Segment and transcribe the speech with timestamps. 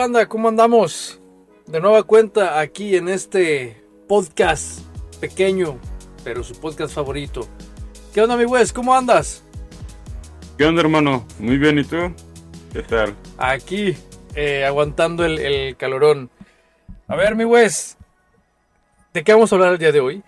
[0.00, 0.26] banda?
[0.26, 1.20] ¿Cómo andamos?
[1.66, 4.80] De nueva cuenta aquí en este podcast
[5.20, 5.78] pequeño,
[6.24, 7.46] pero su podcast favorito.
[8.14, 8.72] ¿Qué onda mi Wes?
[8.72, 9.44] ¿Cómo andas?
[10.56, 11.26] ¿Qué onda hermano?
[11.38, 11.98] Muy bien, ¿y tú?
[12.72, 13.14] ¿Qué tal?
[13.36, 13.94] Aquí,
[14.34, 16.30] eh, aguantando el, el calorón.
[17.06, 17.98] A ver mi Wes,
[19.12, 20.22] ¿de qué vamos a hablar el día de hoy?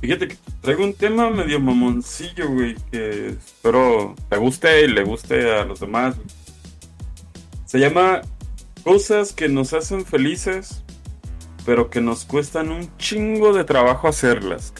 [0.00, 5.48] Fíjate que traigo un tema medio mamoncillo, güey, que espero te guste y le guste
[5.48, 6.16] a los demás.
[7.64, 8.22] Se llama
[8.88, 10.82] Cosas que nos hacen felices,
[11.66, 14.72] pero que nos cuestan un chingo de trabajo hacerlas.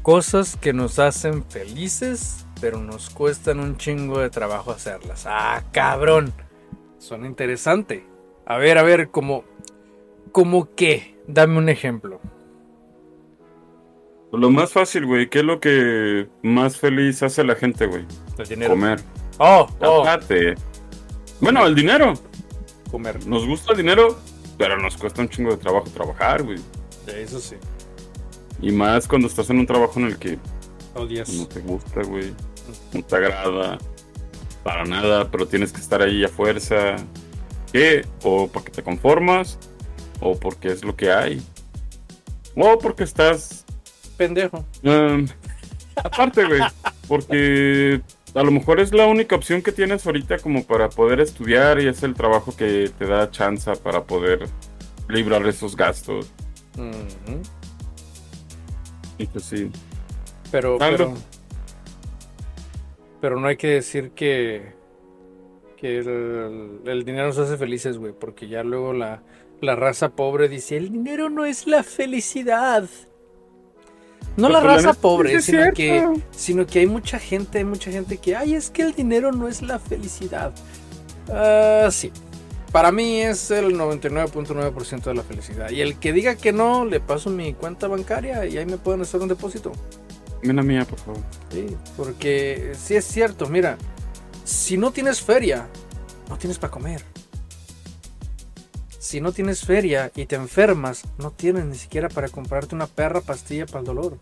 [0.00, 5.26] Cosas que nos hacen felices, pero nos cuestan un chingo de trabajo hacerlas.
[5.26, 6.32] Ah, cabrón.
[6.96, 8.06] Suena interesante.
[8.46, 9.44] A ver, a ver, como...
[10.32, 11.18] ¿Como qué?
[11.28, 12.18] Dame un ejemplo.
[14.32, 18.06] Lo más fácil, güey, ¿qué es lo que más feliz hace a la gente, güey?
[18.38, 18.70] El dinero.
[18.70, 19.00] Comer.
[19.36, 20.06] Oh, oh.
[21.42, 22.14] Bueno, el dinero.
[22.90, 23.26] Comer.
[23.26, 24.18] Nos gusta el dinero,
[24.58, 26.58] pero nos cuesta un chingo de trabajo trabajar, güey.
[27.06, 27.56] Eso sí.
[28.60, 30.38] Y más cuando estás en un trabajo en el que
[30.94, 32.34] Oh, no te gusta, güey.
[32.92, 33.78] No te agrada.
[34.62, 36.96] Para nada, pero tienes que estar ahí a fuerza.
[37.72, 38.04] ¿Qué?
[38.22, 39.58] O porque te conformas,
[40.20, 41.42] o porque es lo que hay.
[42.56, 43.64] O porque estás...
[44.16, 44.64] Pendejo.
[44.82, 45.26] um,
[45.96, 46.60] aparte, güey.
[47.08, 48.02] Porque
[48.34, 51.88] a lo mejor es la única opción que tienes ahorita como para poder estudiar y
[51.88, 54.48] es el trabajo que te da chance para poder
[55.08, 56.30] librar esos gastos.
[56.76, 57.42] Ujú.
[59.18, 59.70] Y pues sí.
[60.50, 60.78] Pero,
[63.20, 64.72] pero no hay que decir que,
[65.76, 69.22] que el, el dinero nos hace felices, güey, porque ya luego la,
[69.60, 72.88] la raza pobre dice, el dinero no es la felicidad.
[74.40, 78.18] No la raza pobre, es sino que, sino que hay mucha gente, hay mucha gente
[78.18, 80.52] que, ay, es que el dinero no es la felicidad.
[81.28, 82.10] Ah, sí.
[82.72, 85.70] Para mí es el 99.9% de la felicidad.
[85.70, 89.02] Y el que diga que no, le paso mi cuenta bancaria y ahí me pueden
[89.02, 89.72] hacer un depósito.
[90.42, 91.20] Mira mía, por favor.
[91.50, 93.76] Sí, porque sí es cierto, mira,
[94.44, 95.68] si no tienes feria,
[96.28, 97.04] no tienes para comer.
[99.10, 103.20] Si no tienes feria y te enfermas, no tienes ni siquiera para comprarte una perra
[103.20, 104.16] pastilla para el dolor.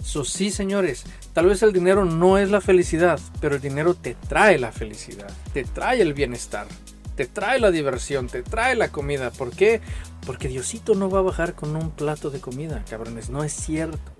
[0.00, 4.14] Eso sí, señores, tal vez el dinero no es la felicidad, pero el dinero te
[4.14, 6.68] trae la felicidad, te trae el bienestar,
[7.16, 9.32] te trae la diversión, te trae la comida.
[9.32, 9.80] ¿Por qué?
[10.26, 14.12] Porque Diosito no va a bajar con un plato de comida, cabrones, no es cierto.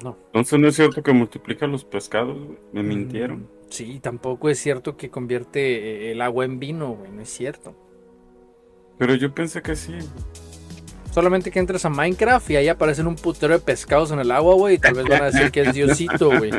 [0.00, 0.16] No.
[0.26, 2.38] Entonces no es cierto que multiplica los pescados.
[2.72, 3.48] Me mintieron.
[3.68, 5.60] Sí, tampoco es cierto que convierte
[6.06, 7.74] eh, el agua en vino, güey, no es cierto.
[8.98, 9.98] Pero yo pensé que sí.
[11.12, 14.54] Solamente que entres a Minecraft y ahí aparecen un putero de pescados en el agua,
[14.54, 16.50] güey, y tal vez van a decir que es Diosito, güey.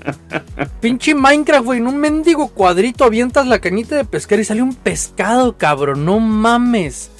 [0.80, 4.74] Pinche Minecraft, güey, en un mendigo cuadrito avientas la cañita de pescar y sale un
[4.74, 7.12] pescado, cabrón, no mames.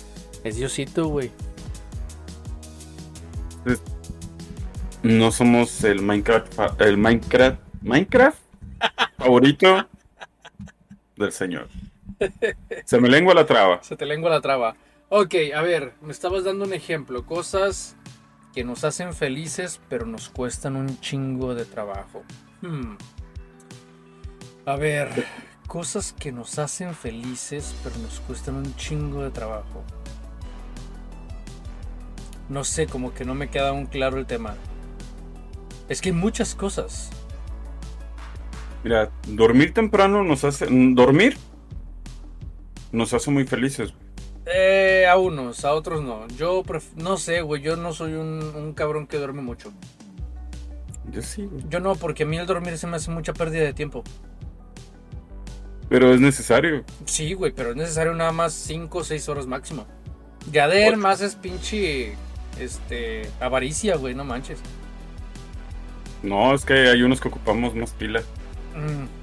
[0.42, 1.30] Es Diosito, güey.
[5.04, 8.38] No somos el Minecraft, el Minecraft, Minecraft
[9.18, 9.86] favorito
[11.16, 11.68] del señor.
[12.84, 13.82] Se me lengua la traba.
[13.82, 14.76] Se te lengua la traba.
[15.08, 17.26] Ok, a ver, me estabas dando un ejemplo.
[17.26, 17.96] Cosas
[18.54, 22.22] que nos hacen felices, pero nos cuestan un chingo de trabajo.
[22.62, 22.96] Hmm.
[24.66, 25.26] A ver,
[25.66, 29.84] cosas que nos hacen felices, pero nos cuestan un chingo de trabajo.
[32.48, 34.56] No sé, como que no me queda aún claro el tema.
[35.88, 37.10] Es que hay muchas cosas.
[38.82, 40.66] Mira, dormir temprano nos hace.
[40.70, 41.36] Dormir
[42.92, 43.92] nos hace muy felices.
[43.92, 44.10] güey.
[44.52, 46.26] Eh, a unos, a otros no.
[46.36, 49.72] Yo pref- no sé, güey, yo no soy un, un cabrón que duerme mucho.
[51.10, 51.64] Yo sí, güey.
[51.68, 54.02] Yo no, porque a mí el dormir se me hace mucha pérdida de tiempo.
[55.88, 56.84] Pero es necesario.
[57.04, 59.86] Sí, güey, pero es necesario nada más 5 o 6 horas máximo.
[60.52, 61.02] Ya de él Ocho.
[61.02, 62.14] más es pinche
[62.58, 64.58] este avaricia, güey, no manches.
[66.22, 68.20] No, es que hay unos que ocupamos más pila.
[68.76, 69.19] Mm.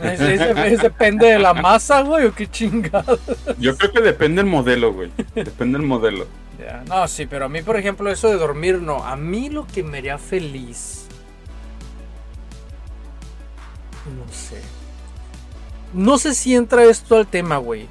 [0.00, 3.18] Es, es- es- depende de la masa, güey, o qué chingado.
[3.58, 5.10] Yo creo que depende el modelo, güey.
[5.34, 6.26] Depende el modelo.
[6.58, 9.04] Ya, No, sí, pero a mí, por ejemplo, eso de dormir, no.
[9.04, 11.06] A mí lo que me haría feliz.
[14.16, 14.60] No sé.
[15.92, 17.86] No sé si entra esto al tema, güey.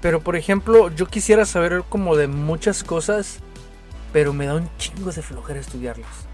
[0.00, 3.38] Pero, por ejemplo, yo quisiera saber como de muchas cosas,
[4.12, 6.27] pero me da un chingo de flojera estudiarlas.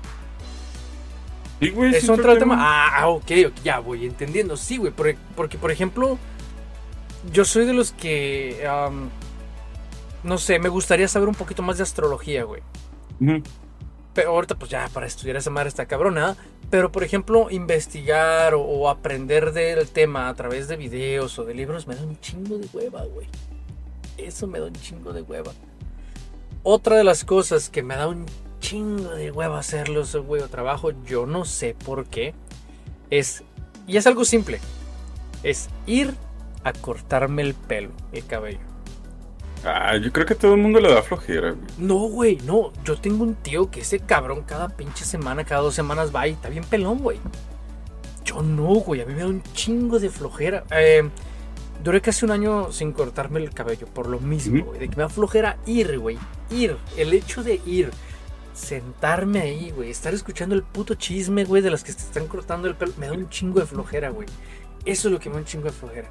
[1.64, 1.92] Sí, güey.
[1.92, 2.56] sí ¿Eso fue entra al el tema?
[2.58, 4.56] Ah, ok, ok, ya voy entendiendo.
[4.56, 6.18] Sí, güey, porque, porque, por ejemplo,
[7.32, 8.66] yo soy de los que,
[10.22, 12.62] no sé, me gustaría saber un poquito más de astrología, güey.
[14.14, 16.36] Pero ahorita, pues ya para estudiar esa madre está cabrona.
[16.70, 21.54] Pero, por ejemplo, investigar o, o aprender del tema a través de videos o de
[21.54, 23.26] libros me da un chingo de hueva, güey.
[24.16, 25.52] Eso me da un chingo de hueva.
[26.62, 28.24] Otra de las cosas que me da un
[28.64, 32.34] chingo de hueva hacerlo, ese güey, o trabajo, yo no sé por qué,
[33.10, 33.44] es,
[33.86, 34.58] y es algo simple,
[35.42, 36.14] es ir
[36.64, 38.60] a cortarme el pelo, el cabello.
[39.66, 41.66] Ah, yo creo que a todo el mundo le da flojera, güey.
[41.78, 42.70] No, güey, no.
[42.84, 46.32] Yo tengo un tío que ese cabrón cada pinche semana, cada dos semanas va y
[46.32, 47.18] está bien pelón, güey.
[48.26, 49.00] Yo no, güey.
[49.00, 50.64] A mí me da un chingo de flojera.
[50.70, 51.08] Eh,
[51.82, 54.80] duré casi un año sin cortarme el cabello por lo mismo, güey.
[54.80, 56.18] De que me da flojera ir, güey.
[56.50, 56.76] Ir.
[56.98, 57.90] El hecho de ir.
[58.54, 59.90] Sentarme ahí, güey.
[59.90, 62.92] Estar escuchando el puto chisme, güey, de las que te están cortando el pelo.
[62.96, 64.28] Me da un chingo de flojera, güey.
[64.84, 66.08] Eso es lo que me da un chingo de flojera.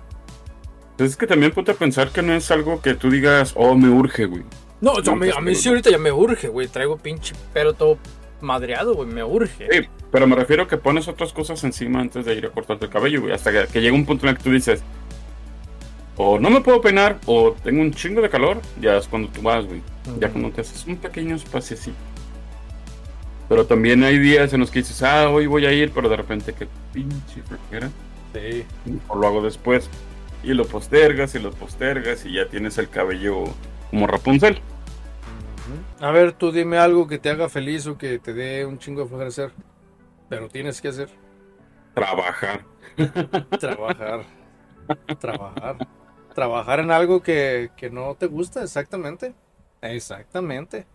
[0.98, 3.75] Pues es que también ponte a pensar que no es algo que tú digas, oh,
[3.75, 4.44] me urge, güey.
[4.81, 6.68] No, o sea, a No, mí, pues, a mí sí ahorita ya me urge, güey.
[6.68, 7.98] Traigo pinche pelo todo
[8.42, 9.07] madreado, güey.
[9.07, 9.68] Me urge.
[9.72, 12.92] Sí, pero me refiero que pones otras cosas encima antes de ir a cortarte el
[12.92, 13.34] cabello, güey.
[13.34, 14.84] Hasta que, que llega un punto en el que tú dices,
[16.18, 19.42] o no me puedo peinar, o tengo un chingo de calor, ya es cuando tú
[19.42, 19.81] vas, güey.
[20.19, 21.96] Ya cuando te haces un pequeño espaciecito.
[23.54, 26.16] Pero también hay días en los que dices, ah, hoy voy a ir, pero de
[26.16, 27.88] repente que pinche flojera.
[28.34, 28.66] Sí.
[29.08, 29.92] O lo hago después.
[30.42, 33.44] Y lo postergas y lo postergas y ya tienes el cabello
[33.92, 34.60] como Rapunzel.
[36.00, 39.04] A ver, tú dime algo que te haga feliz o que te dé un chingo
[39.04, 39.52] de flojera hacer.
[40.30, 41.10] Pero tienes que hacer.
[41.94, 42.66] Trabajar.
[43.60, 44.24] Trabajar.
[45.20, 45.88] Trabajar.
[46.34, 49.36] Trabajar en algo que, que no te gusta, exactamente.
[49.80, 50.88] Exactamente.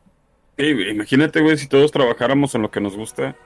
[0.58, 3.37] Sí, imagínate, güey, si todos trabajáramos en lo que nos gusta.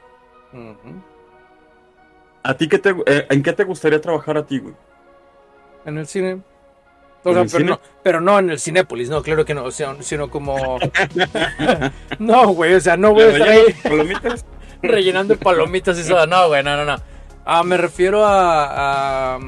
[2.42, 4.74] ¿A ti qué te, eh, en qué te gustaría trabajar a ti, güey?
[5.84, 6.40] En el cine.
[7.24, 7.70] O ¿En sea, pero cine?
[7.70, 10.78] no, pero no en el Cinépolis, no, claro que no, o sea, sino como...
[12.18, 14.44] no, güey, o sea, no voy a estar ahí ¿Palomitas?
[14.82, 16.96] rellenando palomitas y soda, no, güey, no, no, no.
[17.44, 19.38] Ah, me refiero a, a,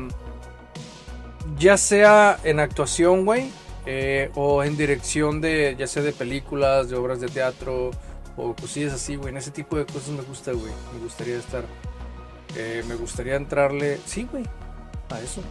[1.58, 3.50] ya sea en actuación, güey,
[3.86, 7.90] eh, o en dirección de, ya sea de películas, de obras de teatro,
[8.36, 9.30] o cosillas así, güey.
[9.30, 10.72] En ese tipo de cosas me gusta, güey.
[10.94, 11.64] Me gustaría estar,
[12.56, 14.44] eh, me gustaría entrarle, sí, güey,
[15.10, 15.42] a eso.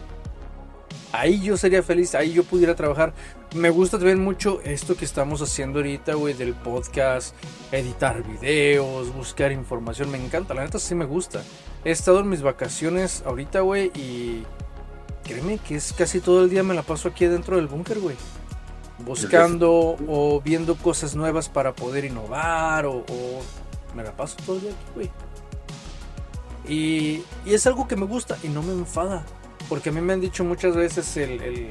[1.12, 3.14] Ahí yo sería feliz, ahí yo pudiera trabajar.
[3.54, 7.36] Me gusta también mucho esto que estamos haciendo ahorita, güey, del podcast,
[7.70, 10.10] editar videos, buscar información.
[10.10, 11.40] Me encanta, la neta sí me gusta.
[11.84, 14.44] He estado en mis vacaciones ahorita, güey, y
[15.24, 18.16] créeme que es casi todo el día me la paso aquí dentro del búnker, güey.
[18.98, 23.42] Buscando o viendo cosas nuevas para poder innovar o, o
[23.94, 25.10] me la paso todo el día aquí, güey.
[26.66, 29.24] Y, y es algo que me gusta y no me enfada.
[29.68, 31.70] Porque a mí me han dicho muchas veces el, el,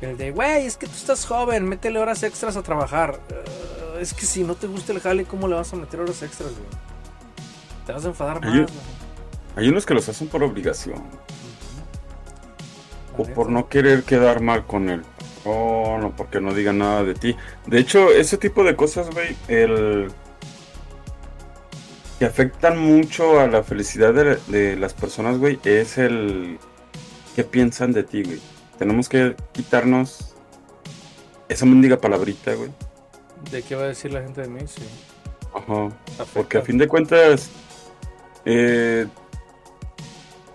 [0.00, 3.20] el de, güey, es que tú estás joven, métele horas extras a trabajar.
[3.30, 6.22] Uh, es que si no te gusta el jale, ¿cómo le vas a meter horas
[6.22, 6.68] extras, güey?
[7.86, 8.50] Te vas a enfadar más.
[8.52, 8.98] Ay, yo- güey.
[9.56, 11.02] Hay unos que los hacen por obligación.
[13.18, 17.14] O por no querer quedar mal con el patrón, o porque no digan nada de
[17.14, 17.36] ti.
[17.66, 20.10] De hecho, ese tipo de cosas, güey, el...
[22.18, 26.58] que afectan mucho a la felicidad de, de las personas, güey, es el...
[27.34, 28.40] ¿Qué piensan de ti, güey?
[28.78, 30.34] Tenemos que quitarnos
[31.48, 32.70] esa mendiga palabrita, güey.
[33.50, 34.60] ¿De qué va a decir la gente de mí?
[34.66, 34.82] Sí.
[35.54, 35.86] Ajá.
[35.86, 36.24] Afecta.
[36.34, 37.50] Porque a fin de cuentas,
[38.44, 39.06] eh,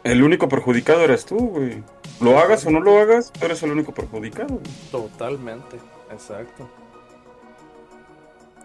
[0.04, 1.84] el único perjudicado eres tú, güey.
[2.24, 4.60] Lo hagas o no lo hagas, tú eres el único perjudicado.
[4.92, 5.78] Totalmente,
[6.12, 6.70] exacto.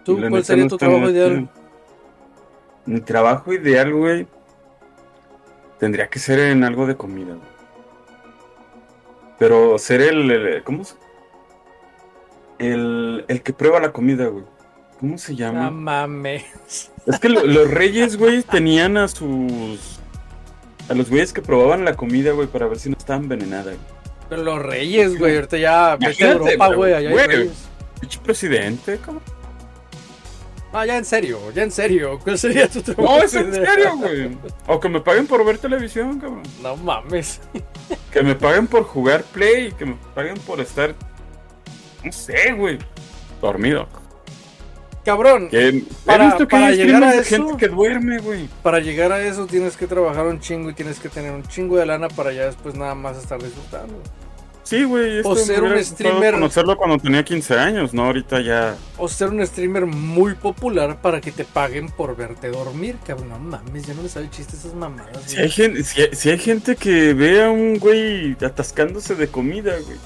[0.05, 1.49] ¿Tú cuál sería tu trabajo ideal?
[2.85, 4.27] Mi trabajo ideal, güey,
[5.77, 7.49] tendría que ser en algo de comida, güey.
[9.37, 10.95] Pero ser el, el- ¿cómo se?
[12.57, 14.43] El, el que prueba la comida, güey.
[14.99, 15.65] ¿Cómo se llama?
[15.65, 16.91] No mames.
[17.05, 19.98] Es que lo- los reyes, güey, tenían a sus...
[20.89, 23.77] A los güeyes que probaban la comida, güey, para ver si no estaba envenenada, güey.
[24.27, 27.27] Pero los reyes, güey, ahorita ya vete a Europa, güey, güey, allá hay güey.
[27.27, 27.69] reyes.
[27.99, 29.21] Pinche presidente, cabrón.
[30.71, 32.19] Ah, ya en serio, ya en serio.
[32.23, 33.17] ¿Cuál sería tu trabajo?
[33.17, 34.37] No, es en serio, güey.
[34.67, 36.43] O que me paguen por ver televisión, cabrón.
[36.61, 37.41] No mames.
[38.11, 40.93] Que me paguen por jugar play, que me paguen por estar,
[42.03, 42.77] no sé, güey,
[43.41, 43.87] dormido.
[45.09, 45.49] Cabrón,
[46.05, 48.47] Para- he visto que para llegar a eso- gente que duerme, güey.
[48.61, 51.77] para llegar a eso tienes que trabajar un chingo y tienes que tener un chingo
[51.77, 53.95] de lana para ya después nada más estar disfrutando.
[54.61, 55.17] Sí, güey.
[55.17, 58.05] esto O ser un streamer- conocerlo cuando tenía 15 años, ¿no?
[58.05, 58.75] Ahorita ya.
[58.99, 63.29] O ser un streamer muy popular para que te paguen por verte dormir, cabrón.
[63.29, 65.23] No mames, ya no le sabe chiste esas mamadas.
[65.25, 69.27] Si hay, gente, si, hay, si hay gente que ve a un güey atascándose de
[69.27, 69.97] comida, güey.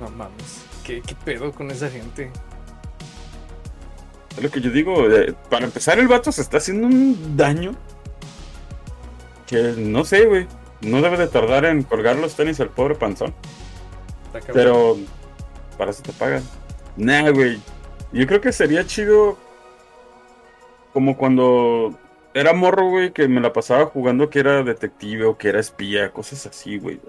[0.00, 0.62] No mames.
[0.84, 2.30] ¿Qué, qué pedo con esa gente?
[4.36, 5.08] Es lo que yo digo.
[5.10, 7.72] eh, para empezar, el vato se está haciendo un daño.
[9.46, 10.46] Que no sé, güey.
[10.80, 13.34] No debe de tardar en colgar los tenis al pobre panzón.
[14.52, 14.96] Pero
[15.78, 16.42] para eso te pagan.
[16.96, 17.60] Nah, güey.
[18.12, 19.38] Yo creo que sería chido.
[20.92, 21.98] Como cuando
[22.34, 26.12] era morro, güey, que me la pasaba jugando que era detective o que era espía,
[26.12, 27.00] cosas así, güey.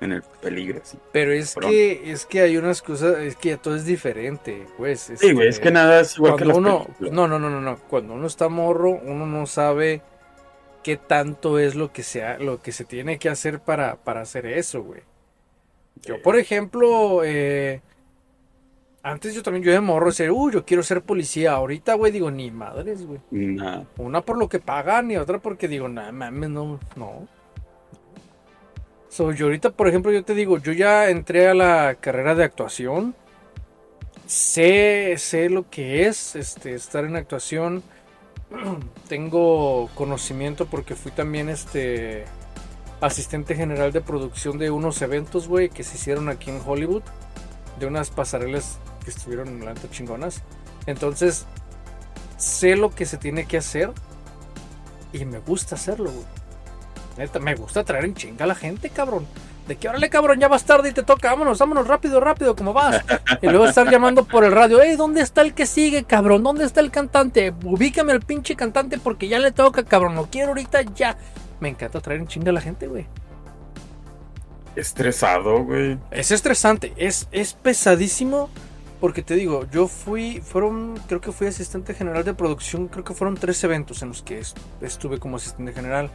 [0.00, 0.98] En el peligro, así.
[1.12, 1.70] Pero es Perdón.
[1.70, 5.12] que, es que hay unas cosas, es que ya todo es diferente, pues.
[5.16, 7.78] Sí, güey, es que nada es igual que las uno, no, no, no, no, no.
[7.88, 10.02] Cuando uno está morro, uno no sabe
[10.82, 14.46] qué tanto es lo que sea, lo que se tiene que hacer para, para hacer
[14.46, 15.00] eso, güey.
[16.02, 17.80] Yo, por ejemplo, eh,
[19.02, 21.52] antes yo también, yo de morro decía, uy, yo quiero ser policía.
[21.52, 23.20] Ahorita, güey, digo, ni madres, güey.
[23.30, 23.82] Nah.
[23.98, 27.28] Una por lo que pagan y otra porque digo, nada mames, no, no.
[29.14, 32.42] So, yo ahorita, por ejemplo, yo te digo, yo ya entré a la carrera de
[32.42, 33.14] actuación.
[34.26, 37.84] Sé, sé lo que es este, estar en actuación.
[39.08, 42.24] Tengo conocimiento porque fui también este
[43.00, 47.04] asistente general de producción de unos eventos, güey, que se hicieron aquí en Hollywood.
[47.78, 50.42] De unas pasarelas que estuvieron la neta chingonas.
[50.86, 51.46] Entonces,
[52.36, 53.92] sé lo que se tiene que hacer
[55.12, 56.43] y me gusta hacerlo, güey.
[57.16, 59.26] Neta, me gusta traer en chinga a la gente, cabrón.
[59.68, 62.72] De que órale, cabrón, ya vas tarde y te toca, vámonos, vámonos rápido, rápido, ¿cómo
[62.74, 63.02] vas?
[63.42, 66.42] Y luego estar llamando por el radio, hey, ¿dónde está el que sigue, cabrón?
[66.42, 67.54] ¿Dónde está el cantante?
[67.64, 71.16] Ubícame al pinche cantante porque ya le toca, cabrón, lo quiero ahorita ya.
[71.60, 73.06] Me encanta traer en chinga a la gente, güey.
[74.76, 75.98] Estresado, güey.
[76.10, 78.50] Es estresante, es, es pesadísimo.
[79.00, 83.12] Porque te digo, yo fui, fueron, creo que fui asistente general de producción, creo que
[83.12, 86.10] fueron tres eventos en los que est- estuve como asistente general.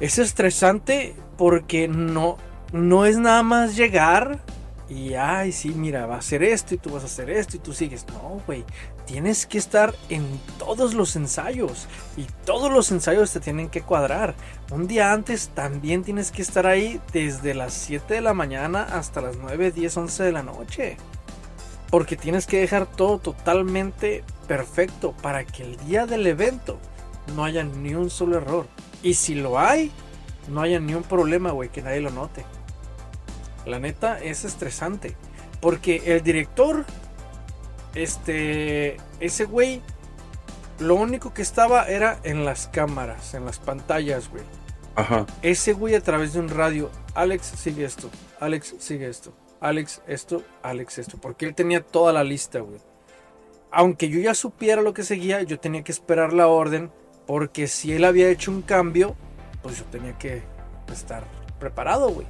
[0.00, 2.36] Es estresante porque no,
[2.72, 4.40] no es nada más llegar
[4.88, 7.60] y, ay, sí, mira, va a hacer esto y tú vas a hacer esto y
[7.60, 8.06] tú sigues.
[8.08, 8.64] No, güey,
[9.04, 10.24] tienes que estar en
[10.58, 14.34] todos los ensayos y todos los ensayos te tienen que cuadrar.
[14.70, 19.20] Un día antes también tienes que estar ahí desde las 7 de la mañana hasta
[19.20, 20.96] las 9, 10, 11 de la noche.
[21.90, 26.78] Porque tienes que dejar todo totalmente perfecto para que el día del evento
[27.34, 28.66] no haya ni un solo error.
[29.02, 29.90] Y si lo hay,
[30.48, 32.44] no haya ni un problema, güey, que nadie lo note.
[33.64, 35.16] La neta es estresante.
[35.60, 36.84] Porque el director,
[37.94, 39.82] este, ese güey,
[40.78, 44.44] lo único que estaba era en las cámaras, en las pantallas, güey.
[44.94, 45.26] Ajá.
[45.42, 50.42] Ese güey a través de un radio, Alex sigue esto, Alex sigue esto, Alex esto,
[50.62, 52.80] Alex esto, porque él tenía toda la lista, güey.
[53.70, 56.90] Aunque yo ya supiera lo que seguía, yo tenía que esperar la orden,
[57.26, 59.14] porque si él había hecho un cambio,
[59.62, 60.42] pues yo tenía que
[60.92, 61.24] estar
[61.58, 62.26] preparado, güey.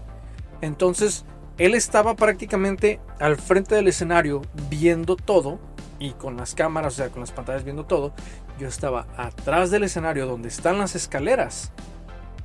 [0.61, 1.25] Entonces,
[1.59, 5.59] él estaba prácticamente al frente del escenario viendo todo
[5.99, 8.12] y con las cámaras, o sea, con las pantallas viendo todo.
[8.59, 11.73] Yo estaba atrás del escenario donde están las escaleras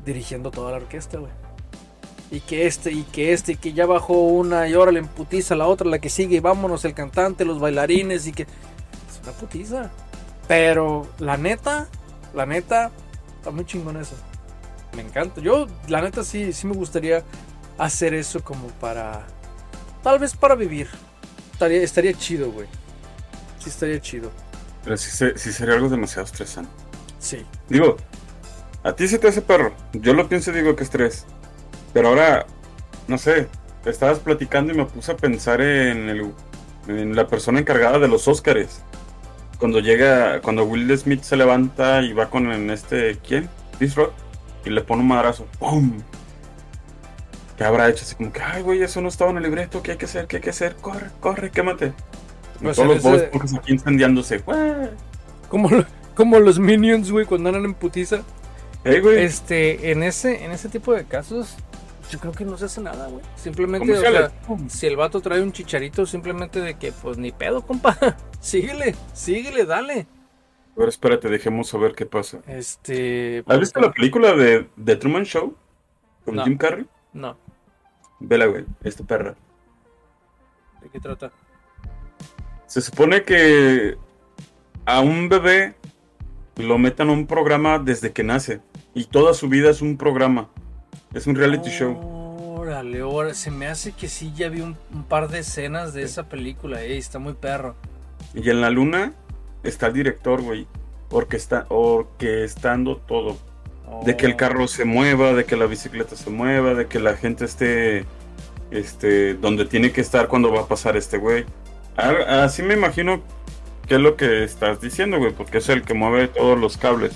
[0.06, 1.32] dirigiendo toda la orquesta, güey.
[2.32, 5.56] Y que este, y que este, y que ya bajó una y ahora le emputiza
[5.56, 8.44] la otra, la que sigue, y vámonos, el cantante, los bailarines, y que.
[8.44, 9.92] Es una putiza.
[10.48, 11.90] Pero la neta,
[12.34, 12.92] la neta,
[13.38, 14.16] está muy chingón eso.
[14.96, 15.42] Me encanta.
[15.42, 17.24] Yo, la neta, sí, sí me gustaría
[17.78, 19.26] hacer eso como para.
[20.04, 20.90] Tal vez para vivir.
[21.54, 22.68] Estaría, estaría chido, güey.
[23.60, 24.32] Sí, estaría chido.
[24.84, 26.72] Pero sí, se- sí sería algo demasiado estresante.
[27.20, 27.46] Sí.
[27.70, 27.98] Digo,
[28.84, 29.74] a ti se te hace perro.
[29.94, 31.26] Yo lo pienso y digo que estrés.
[31.94, 32.48] Pero ahora,
[33.08, 33.48] no sé,
[33.86, 36.34] estabas platicando y me puse a pensar en, el,
[36.88, 38.82] en la persona encargada de los Óscares.
[39.62, 43.48] Cuando llega, cuando Will Smith se levanta y va con en este, ¿quién?
[43.78, 44.12] Chris Rock.
[44.66, 45.46] Y le pone un madrazo.
[45.60, 46.02] ¡Pum!
[47.58, 48.04] ¿Qué habrá hecho?
[48.04, 49.82] Así como que, ay, güey, eso no estaba en el libreto.
[49.84, 50.26] ¿Qué hay que hacer?
[50.28, 50.76] ¿Qué hay que hacer?
[50.82, 51.94] Corre, corre, quémate.
[52.60, 54.44] Y Pues todos los ese- Esponjas aquí incendiándose.
[55.48, 58.22] Como, lo- como los minions, güey, cuando andan en putiza.
[58.84, 59.24] ¡Ey, güey!
[59.24, 61.56] Este, en ese, en ese tipo de casos,
[62.12, 63.24] yo creo que no se hace nada, güey.
[63.36, 64.32] Simplemente, o sea,
[64.68, 67.98] si el vato trae un chicharito, simplemente de que, pues ni pedo, compa.
[68.42, 70.08] síguele, síguele, dale.
[70.76, 72.40] A ver, espérate, dejemos a ver qué pasa.
[72.48, 73.44] Este.
[73.48, 75.56] ¿Has visto la película de The Truman Show?
[76.26, 76.44] Con No.
[76.44, 76.86] Jim Carrey.
[77.14, 77.38] No,
[78.20, 79.36] Vela, güey, esta perra.
[80.82, 81.32] ¿de qué trata?
[82.68, 83.98] Se supone que
[84.86, 85.76] a un bebé
[86.58, 88.62] lo metan a un programa desde que nace.
[88.94, 90.50] Y toda su vida es un programa.
[91.14, 91.98] Es un reality show.
[92.60, 96.04] Órale, órale, se me hace que sí, ya vi un, un par de escenas de
[96.04, 97.76] esa película, ey, está muy perro.
[98.34, 99.14] Y en la luna
[99.64, 100.68] está el director, güey.
[101.10, 103.38] Orquesta, orquestando todo.
[104.06, 104.38] De que el Oh.
[104.38, 108.06] carro se mueva, de que la bicicleta se mueva, de que la gente esté
[108.70, 111.46] este, donde tiene que estar cuando va a pasar este güey.
[111.98, 113.22] Así me imagino
[113.88, 117.12] qué es lo que estás diciendo, güey, porque es el que mueve todos los cables.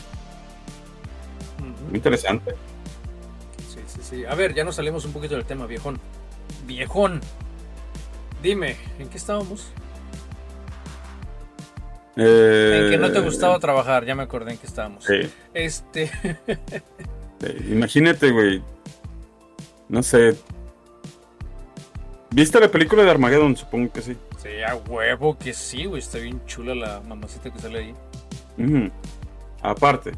[1.88, 2.55] Muy interesante.
[4.10, 4.24] Sí.
[4.26, 6.00] A ver, ya nos salimos un poquito del tema, viejón.
[6.68, 7.22] Viejón.
[8.44, 9.72] Dime, ¿en qué estábamos?
[12.16, 15.04] Eh, En que no te gustaba trabajar, ya me acordé en que estábamos.
[15.04, 15.22] Sí.
[15.54, 16.12] Este.
[17.70, 18.62] Imagínate, güey.
[19.90, 20.36] No sé.
[22.30, 23.56] ¿Viste la película de Armageddon?
[23.58, 24.16] Supongo que sí.
[24.42, 27.94] sí, a huevo que sí, güey, está bien chula la mamacita que sale ahí.
[28.58, 28.92] Ujú.
[29.62, 30.12] Aparte.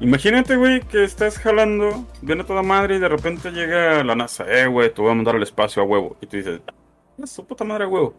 [0.00, 4.44] Imagínate, güey, que estás jalando, viene toda madre y de repente llega la NASA.
[4.46, 6.16] Eh, güey, te voy a mandar al espacio a huevo.
[6.20, 8.14] Y tú dices, "Ah, su puta madre a huevo.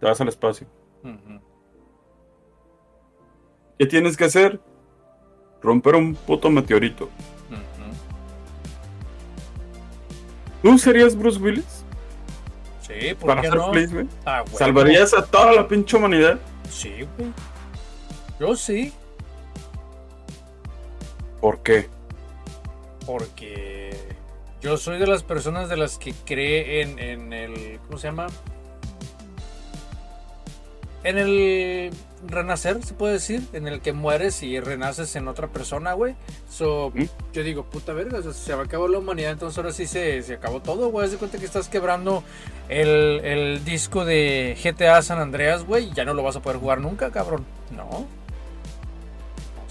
[0.00, 0.66] Te vas al espacio.
[3.78, 4.60] ¿Qué tienes que hacer?
[5.62, 7.08] Romper un puto meteorito.
[10.62, 11.84] ¿Tú serías Bruce Willis?
[12.80, 13.72] Sí, ¿por Para qué ser no?
[13.72, 14.06] feliz, güey.
[14.54, 16.38] ¿Salvarías a toda la pinche humanidad?
[16.70, 17.30] Sí, güey.
[18.38, 18.92] Yo sí,
[21.42, 21.90] ¿Por qué?
[23.04, 23.90] porque
[24.60, 27.80] yo soy de las personas de las que cree en, en el.
[27.86, 28.26] ¿Cómo se llama?
[31.04, 31.90] En el
[32.28, 36.14] renacer, se puede decir, en el que mueres y renaces en otra persona, güey.
[36.48, 37.02] So, ¿Mm?
[37.32, 40.34] yo digo, puta verga, o sea, se acabó la humanidad, entonces ahora sí se, se
[40.34, 41.06] acabó todo, güey.
[41.06, 42.22] Haz de cuenta que estás quebrando
[42.68, 46.60] el, el disco de GTA San Andreas, güey, y ya no lo vas a poder
[46.60, 47.44] jugar nunca, cabrón.
[47.74, 48.21] No.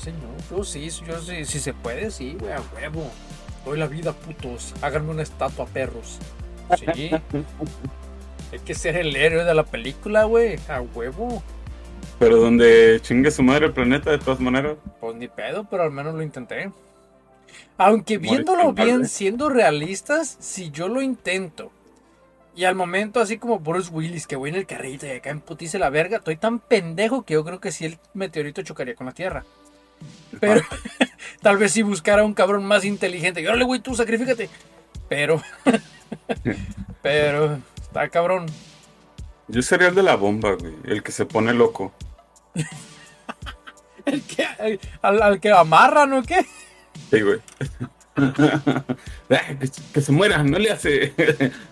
[0.02, 3.12] Señor, yo sí, yo sí, si se puede, sí, güey, a huevo.
[3.64, 4.74] Doy la vida, putos.
[4.82, 6.18] Háganme una estatua, perros.
[6.80, 7.12] Sí.
[8.52, 10.58] Hay que ser el héroe de la película, güey.
[10.68, 11.44] A huevo.
[12.18, 14.78] Pero donde chingue su madre el planeta, de todas maneras.
[15.00, 16.72] Pues ni pedo, pero al menos lo intenté.
[17.78, 21.72] Aunque viéndolo bien, siendo realistas, si yo lo intento
[22.56, 25.40] y al momento, así como Bruce Willis, que voy en el carrito y acá en
[25.40, 29.08] putice la verga, estoy tan pendejo que yo creo que sí el meteorito chocaría con
[29.08, 29.46] la Tierra.
[30.40, 30.62] Pero
[31.42, 34.50] tal vez si buscara un cabrón más inteligente, y órale, güey, tú sacrifícate.
[35.10, 35.42] Pero,
[37.02, 38.46] pero, está cabrón.
[39.48, 40.74] Yo sería el de la bomba, güey.
[40.86, 41.92] El que se pone loco.
[44.06, 46.44] El que- al, al que amarran o qué?
[47.12, 47.40] Sí, güey.
[49.30, 51.14] Que, que se muera, no le hace.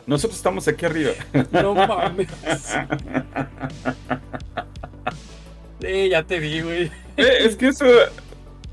[0.05, 1.11] Nosotros estamos aquí arriba.
[1.51, 2.27] No mames.
[5.81, 6.91] Sí, ya te vi, güey.
[7.17, 7.85] Eh, es que eso.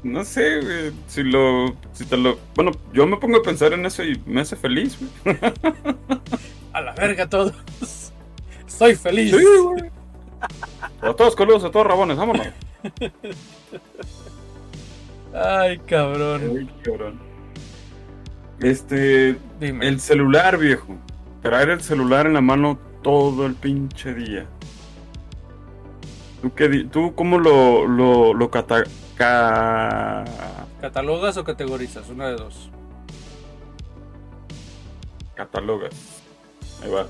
[0.02, 0.92] No sé, güey.
[1.06, 1.76] Si lo.
[1.92, 2.38] Si te lo.
[2.54, 5.36] Bueno, yo me pongo a pensar en eso y me hace feliz, güey.
[6.72, 8.12] A la verga todos.
[8.66, 9.30] Soy feliz.
[9.30, 9.90] Sí, güey.
[11.00, 12.46] A todos coludos, a todos rabones, vámonos.
[15.34, 16.42] Ay, cabrón.
[16.58, 17.20] Ay, cabrón.
[18.60, 19.36] Este.
[19.60, 19.86] Dime.
[19.86, 20.96] El celular, viejo.
[21.42, 24.46] Traer el celular en la mano todo el pinche día.
[26.46, 28.84] ¿Tú, qué di- tú cómo lo, lo, lo cata-
[29.16, 30.24] ca-
[30.80, 32.08] ¿Catalogas o categorizas?
[32.08, 32.70] Una de dos.
[35.34, 35.92] catalogas?
[36.84, 37.06] Ahí va.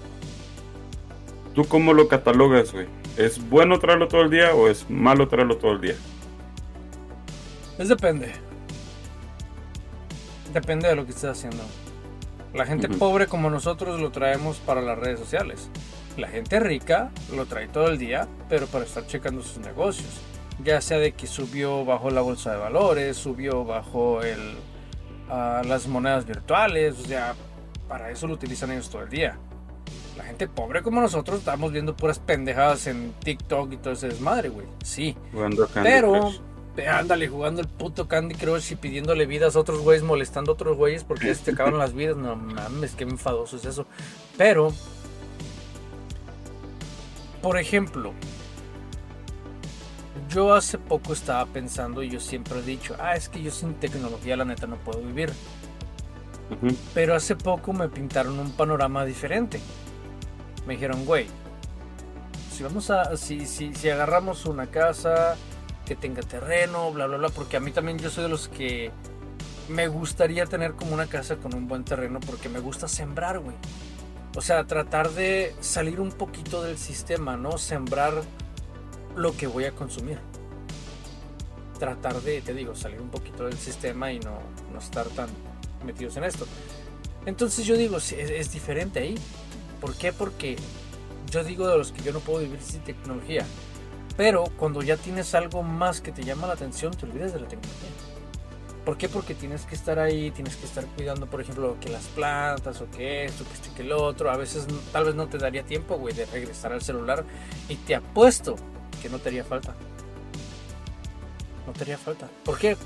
[1.55, 2.87] ¿Tú cómo lo catalogas, güey?
[3.19, 5.97] ¿Es bueno traerlo todo el día o es malo traerlo todo el día?
[7.79, 8.33] Es depende.
[10.55, 11.63] Depende de lo que estés haciendo.
[12.55, 15.69] La gente pobre como nosotros lo traemos para las redes sociales.
[16.17, 20.09] La gente rica lo trae todo el día, pero para estar checando sus negocios.
[20.65, 24.57] Ya sea de que subió bajo la bolsa de valores, subió bajo el,
[25.29, 27.35] ah, las monedas virtuales, o sea,
[27.89, 29.39] para eso lo utilizan ellos todo el día.
[30.17, 34.49] La gente pobre como nosotros estamos viendo puras pendejadas en TikTok y todo ese desmadre,
[34.49, 34.67] güey.
[34.83, 35.15] Sí.
[35.33, 36.87] Jugando Candy Pero, Crush.
[36.89, 40.79] ándale, jugando el puto Candy Crush y pidiéndole vidas a otros güeyes, molestando a otros
[40.79, 42.17] güeyes porque se te acaban las vidas.
[42.17, 43.87] No mames, qué enfadoso es eso.
[44.39, 44.73] Pero,
[47.47, 48.13] por ejemplo,
[50.29, 53.75] yo hace poco estaba pensando y yo siempre he dicho, ah, es que yo sin
[53.75, 55.33] tecnología la neta no puedo vivir.
[56.93, 59.61] Pero hace poco me pintaron un panorama diferente.
[60.67, 61.29] Me dijeron, güey,
[62.51, 65.37] si vamos a, si, si, si agarramos una casa
[65.85, 68.91] que tenga terreno, bla, bla, bla, porque a mí también yo soy de los que
[69.69, 73.55] me gustaría tener como una casa con un buen terreno porque me gusta sembrar, güey.
[74.37, 77.57] O sea, tratar de salir un poquito del sistema, ¿no?
[77.57, 78.13] Sembrar
[79.17, 80.19] lo que voy a consumir.
[81.79, 84.39] Tratar de, te digo, salir un poquito del sistema y no,
[84.75, 85.31] no estar tan
[85.87, 86.47] metidos en esto.
[87.25, 89.15] Entonces yo digo, es, es diferente ahí.
[89.81, 90.13] ¿Por qué?
[90.13, 90.57] Porque
[91.31, 93.47] yo digo de los que yo no puedo vivir sin tecnología.
[94.19, 97.49] Pero cuando ya tienes algo más que te llama la atención, te olvidas de la
[97.49, 97.89] tecnología.
[98.87, 99.09] ¿Por qué?
[99.09, 102.89] Porque tienes que estar ahí, tienes que estar cuidando, por ejemplo, que las plantas o
[102.89, 104.31] que esto, que esto, que el otro.
[104.31, 107.25] A veces tal vez no te daría tiempo, güey, de regresar al celular.
[107.69, 108.55] Y te apuesto
[109.03, 109.75] que no te haría falta.
[111.67, 112.29] No te haría falta.
[112.45, 112.77] ¿Por qué?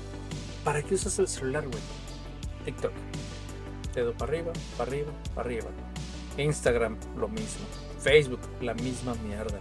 [0.63, 1.83] ¿Para qué usas el celular, güey?
[2.65, 2.93] TikTok.
[3.93, 5.67] Dedo para arriba, para arriba, para arriba.
[6.37, 7.67] Instagram, lo mismo.
[7.99, 9.59] Facebook, la misma mierda.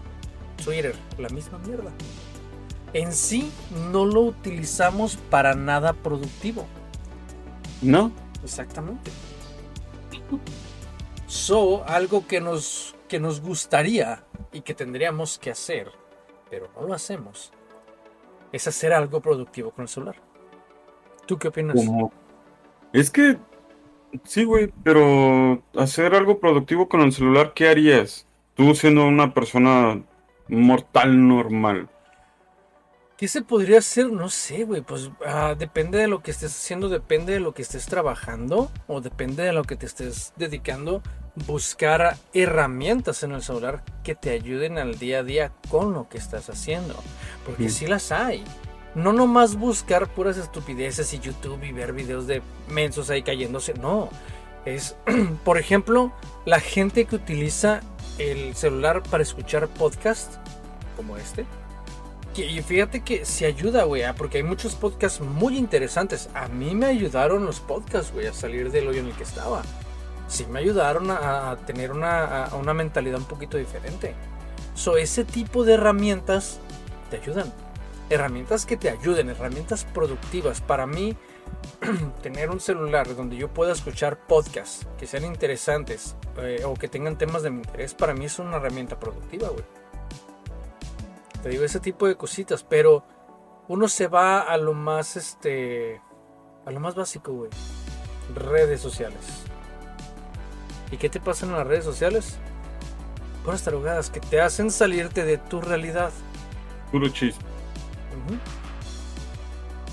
[0.64, 1.92] Twitter, la misma mierda.
[2.92, 3.50] En sí,
[3.92, 6.66] no lo utilizamos para nada productivo.
[7.83, 8.11] No.
[8.42, 9.11] Exactamente.
[11.26, 15.92] So, algo que nos, que nos gustaría y que tendríamos que hacer,
[16.50, 17.53] pero no lo hacemos,
[18.53, 20.16] es hacer algo productivo con el celular.
[21.26, 21.76] ¿Tú qué opinas?
[21.76, 22.12] Como...
[22.92, 23.38] Es que,
[24.24, 28.26] sí, güey, pero hacer algo productivo con el celular, ¿qué harías?
[28.55, 30.03] Tú siendo una persona
[30.48, 31.88] mortal normal.
[33.20, 34.11] ¿Qué se podría hacer?
[34.11, 34.80] No sé, güey.
[34.80, 39.02] Pues ah, depende de lo que estés haciendo, depende de lo que estés trabajando o
[39.02, 41.02] depende de lo que te estés dedicando.
[41.46, 46.16] Buscar herramientas en el celular que te ayuden al día a día con lo que
[46.16, 46.94] estás haciendo.
[47.44, 48.42] Porque sí, las hay.
[48.94, 53.74] No nomás buscar puras estupideces y YouTube y ver videos de mensos ahí cayéndose.
[53.74, 54.09] No.
[54.64, 54.96] Es,
[55.44, 56.11] por ejemplo,
[56.46, 57.83] la gente que utiliza
[58.16, 60.37] el celular para escuchar podcast
[60.96, 61.44] como este
[62.37, 66.29] y fíjate que se ayuda, güey, ah, porque hay muchos podcasts muy interesantes.
[66.35, 69.62] A mí me ayudaron los podcasts, güey, a salir del hoyo en el que estaba.
[70.29, 74.14] Sí me ayudaron a, tener una, una, mentalidad un poquito diferente.
[74.75, 76.61] So, ese tipo de herramientas
[77.11, 77.53] te ayudan.
[78.11, 80.61] Herramientas que te ayuden, herramientas productivas.
[80.61, 81.16] Para mí,
[82.23, 87.19] tener un celular donde yo pueda escuchar podcasts que sean interesantes eh, o que tengan
[87.19, 89.64] temas de mi interés, para mí es una herramienta productiva, güey.
[91.42, 93.05] Te digo, ese tipo de cositas, pero
[93.68, 96.00] uno se va a lo más, este,
[96.66, 97.50] a lo más básico, güey.
[98.35, 99.44] Redes sociales.
[100.92, 102.38] ¿Y qué te pasa en las redes sociales?
[103.44, 106.11] Puras tarugadas que te hacen salirte de tu realidad.
[106.90, 107.42] Puro chiste.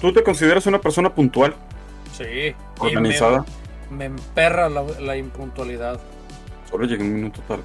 [0.01, 1.55] ¿Tú te consideras una persona puntual?
[2.17, 2.55] Sí.
[2.79, 3.45] Organizada.
[3.89, 5.99] Me, emperra la, la, impuntualidad.
[6.69, 7.63] Solo llegué un minuto tarde.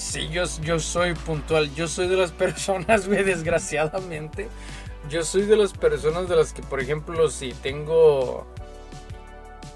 [0.00, 1.74] Sí, yo, yo soy puntual.
[1.74, 4.48] Yo soy de las personas, güey, desgraciadamente.
[5.10, 8.46] Yo soy de las personas de las que, por ejemplo, si tengo.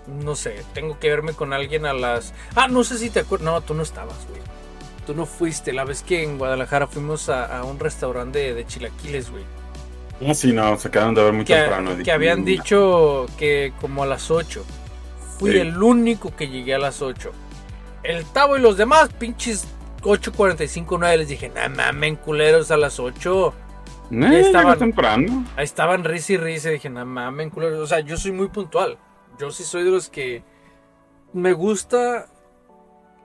[0.06, 2.32] No sé, tengo que verme con alguien a las.
[2.54, 3.44] Ah, no sé si te acuerdas.
[3.44, 4.40] No, tú no estabas, güey.
[5.06, 5.74] Tú no fuiste.
[5.74, 9.44] La vez que en Guadalajara fuimos a, un restaurante de, chilaquiles, güey.
[10.26, 11.90] Ah, sí, no, se quedaron de ver muy temprano.
[12.02, 14.64] Que habían dicho que como a las 8.
[15.38, 17.30] Fui el único que llegué a las 8.
[18.04, 19.66] El Tavo y los demás, pinches
[20.04, 23.54] 8.45, 9 les dije, nah mamen, culeros, a las 8.
[24.10, 25.44] No, ahí estaban temprano.
[25.56, 26.68] Ahí estaban risa y risa.
[26.68, 27.80] Dije, nah mamen, culeros.
[27.80, 28.98] O sea, yo soy muy puntual.
[29.38, 30.42] Yo sí soy de los que
[31.32, 32.26] me gusta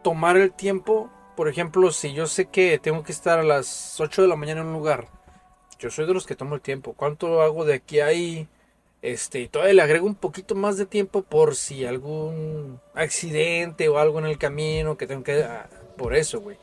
[0.03, 1.09] tomar el tiempo.
[1.35, 4.61] Por ejemplo, si yo sé que tengo que estar a las 8 de la mañana
[4.61, 5.07] en un lugar,
[5.79, 6.93] yo soy de los que tomo el tiempo.
[6.93, 8.47] ¿Cuánto hago de aquí a ahí?
[9.01, 13.97] Este, y todavía le agrego un poquito más de tiempo por si algún accidente o
[13.97, 16.57] algo en el camino que tengo que ah, por eso, güey.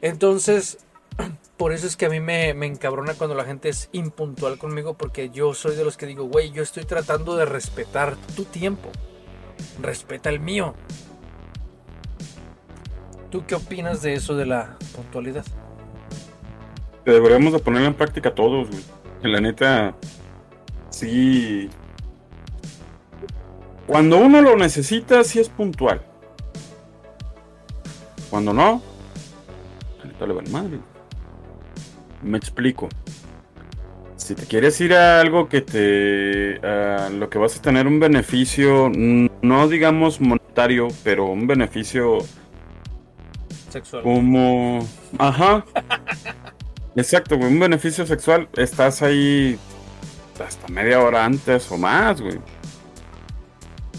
[0.00, 0.78] Entonces,
[1.58, 5.30] por eso es que a mí me, encabrona cuando la gente es impuntual conmigo, porque
[5.30, 8.90] yo soy de los que digo, güey, yo estoy tratando de respetar tu tiempo.
[9.82, 10.74] Respeta el mío.
[13.30, 15.44] ¿Tú qué opinas de eso de la puntualidad?
[17.04, 18.82] Deberíamos de ponerlo en práctica todos, güey.
[19.22, 19.96] La neta,
[20.90, 21.68] sí.
[23.86, 26.00] Cuando uno lo necesita, sí es puntual.
[28.30, 28.82] Cuando no,
[30.24, 30.78] le va madre.
[32.22, 32.88] Me explico.
[34.16, 36.58] Si te quieres ir a algo que te.
[36.66, 42.18] A lo que vas a tener un beneficio, no digamos monetario, pero un beneficio.
[43.70, 44.02] Sexual.
[44.02, 44.86] Como.
[45.18, 45.64] Ajá.
[46.96, 48.48] Exacto, Un beneficio sexual.
[48.56, 49.58] Estás ahí
[50.42, 52.40] hasta media hora antes o más, güey.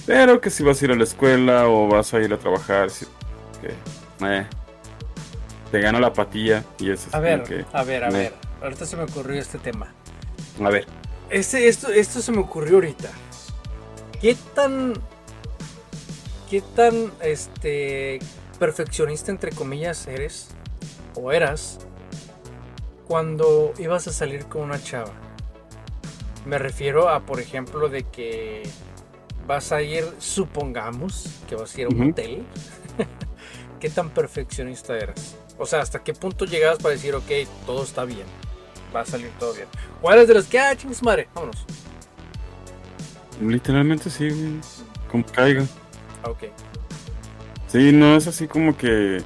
[0.08, 2.90] Pero que si vas a ir a la escuela o vas a ir a trabajar,
[3.62, 3.70] que
[4.22, 4.46] eh,
[5.72, 8.34] te gana la patilla y eso A ver, a ver, a ver.
[8.62, 9.94] Ahorita se me ocurrió este tema.
[10.64, 10.88] A ver.
[11.30, 13.10] Este, esto, esto se me ocurrió ahorita.
[14.22, 14.94] ¿Qué tan.
[16.50, 18.20] ¿Qué tan este
[18.58, 20.48] perfeccionista entre comillas eres?
[21.16, 21.80] O eras
[23.08, 25.12] cuando ibas a salir con una chava.
[26.46, 28.64] Me refiero a, por ejemplo, de que
[29.46, 32.44] vas a ir, supongamos, que vas a ir a un hotel.
[33.80, 35.36] ¿qué tan perfeccionista eras?
[35.58, 37.32] O sea, ¿hasta qué punto llegabas para decir, ok,
[37.66, 38.26] todo está bien?
[38.96, 39.68] Va a salir todo bien.
[40.02, 41.66] ¿O eres de los que, ah, chingos madre, vámonos?
[43.42, 44.60] Literalmente sí,
[45.12, 45.66] como caiga.
[46.24, 46.46] Ah, ok.
[47.68, 49.22] Sí, no es así como que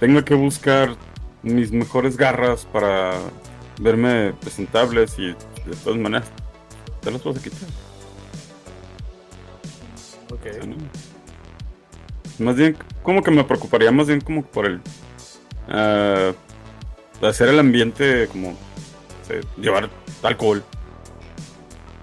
[0.00, 0.96] tenga que buscar
[1.42, 3.12] mis mejores garras para
[3.78, 6.28] verme presentables y de todas maneras
[7.00, 7.68] te las puedo quitar.
[10.32, 10.46] Ok.
[12.38, 12.76] Más bien,
[13.06, 14.80] como que me preocuparía más bien como por el
[15.68, 16.32] ah,
[17.22, 18.56] hacer el ambiente como
[19.56, 19.88] llevar
[20.24, 20.64] alcohol.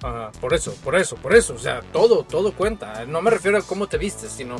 [0.02, 1.54] Ajá, por eso, por eso, por eso.
[1.54, 3.04] O sea, todo, todo cuenta.
[3.06, 4.56] No me refiero a cómo te vistes, sino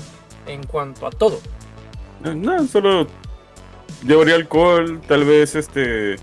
[0.47, 1.41] en cuanto a todo.
[2.25, 3.07] Eh, No, solo
[4.03, 6.17] llevaría alcohol, tal vez este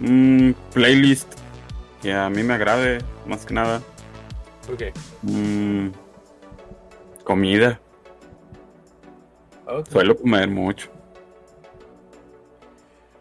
[0.00, 1.30] un playlist
[2.00, 3.82] que a mí me agrade, más que nada.
[4.72, 4.82] Ok.
[5.22, 5.88] Mm,
[7.24, 7.80] comida,
[9.68, 10.90] Ok, suelo comer mucho.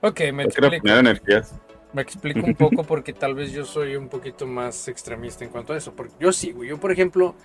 [0.02, 0.88] Ok, me Yo explico.
[0.88, 1.54] energías.
[1.94, 5.74] Me explico un poco porque tal vez yo soy un poquito más extremista en cuanto
[5.74, 5.94] a eso.
[5.94, 6.70] Porque yo sí, güey.
[6.70, 7.36] Yo, por ejemplo,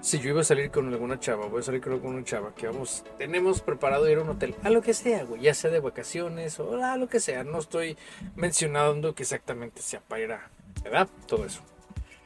[0.00, 2.66] si yo iba a salir con alguna chava, voy a salir con alguna chava que
[2.66, 5.80] vamos, tenemos preparado ir a un hotel, a lo que sea, güey, ya sea de
[5.80, 7.42] vacaciones o a lo que sea.
[7.42, 7.96] No estoy
[8.36, 10.50] mencionando que exactamente sea para ir a,
[10.82, 11.08] ¿verdad?
[11.26, 11.62] Todo eso.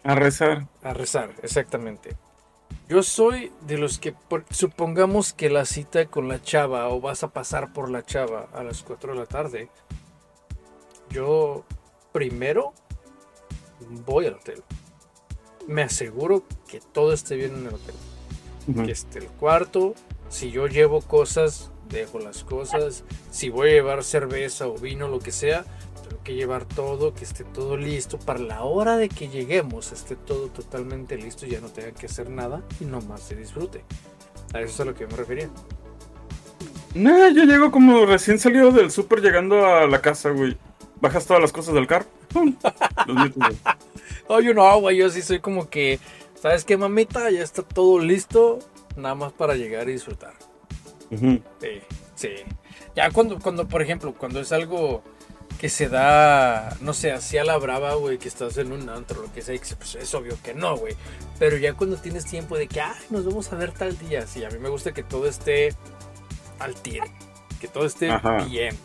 [0.03, 0.67] A rezar.
[0.83, 2.17] A rezar, exactamente.
[2.88, 7.22] Yo soy de los que, por- supongamos que la cita con la chava o vas
[7.22, 9.68] a pasar por la chava a las 4 de la tarde,
[11.11, 11.64] yo
[12.12, 12.72] primero
[14.07, 14.62] voy al hotel.
[15.66, 17.94] Me aseguro que todo esté bien en el hotel.
[18.87, 19.94] Que esté el cuarto.
[20.31, 23.05] Si yo llevo cosas, dejo las cosas.
[23.31, 25.64] Si voy a llevar cerveza o vino, lo que sea,
[26.09, 28.18] tengo que llevar todo, que esté todo listo.
[28.18, 32.31] Para la hora de que lleguemos, esté todo totalmente listo, ya no tenga que hacer
[32.31, 33.85] nada y nomás se disfrute.
[34.55, 35.51] A eso es a lo que me refería.
[36.94, 40.57] Nah, yo llego como recién salido del súper llegando a la casa, güey.
[41.01, 42.07] Bajas todas las cosas del carro.
[44.27, 46.01] Oh, yo no, güey, yo sí soy como que,
[46.40, 47.31] ¿sabes qué, mamita?
[47.31, 48.59] Ya está todo listo,
[48.97, 50.35] nada más para llegar y disfrutar.
[51.11, 51.40] Ujú.
[51.61, 51.81] Sí,
[52.14, 52.31] sí.
[52.97, 55.03] Ya cuando, cuando, por ejemplo, cuando es algo
[55.59, 59.23] que se da, no sé, así a la brava, güey, que estás en un antro,
[59.23, 60.94] lo que sea, y que, pues es obvio que no, güey.
[61.38, 64.44] Pero ya cuando tienes tiempo de que, ay, nos vamos a ver tal día, sí,
[64.44, 65.75] a mí me gusta que todo esté
[66.61, 67.05] al tiro,
[67.61, 68.44] que todo esté Ajá.
[68.44, 68.77] bien.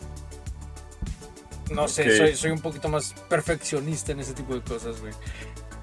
[1.70, 5.12] No sé, soy, soy un poquito más perfeccionista en ese tipo de cosas, güey.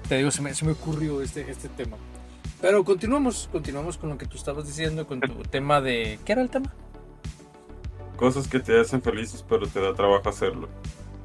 [0.08, 1.96] Te digo, se me, se me ocurrió este, este tema.
[2.60, 6.20] Pero continuamos, continuamos con lo que tú estabas diciendo, con tu tema de...
[6.24, 6.72] ¿Qué era el tema?
[8.22, 10.68] Cosas que te hacen felices, pero te da trabajo hacerlo.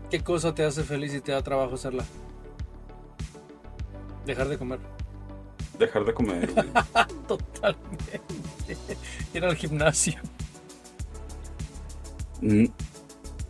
[0.10, 2.04] ¿Qué cosa te hace feliz y te da trabajo hacerla?
[4.26, 4.80] Dejar de comer.
[5.78, 6.66] Dejar de comer, güey.
[7.28, 8.20] Totalmente.
[9.32, 10.20] Ir al gimnasio.
[12.42, 12.66] Mm.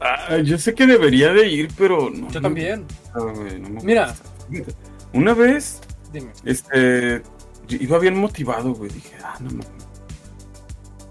[0.01, 2.27] Ah, yo sé que debería de ir, pero no.
[2.27, 2.83] Yo me también.
[2.85, 4.07] gusta, güey, no me Mira.
[4.49, 4.73] gusta.
[5.13, 5.79] Una vez,
[6.11, 6.33] Dime.
[6.43, 7.21] este,
[7.69, 8.91] yo iba bien motivado, güey.
[8.91, 9.67] Dije, ah, no mames.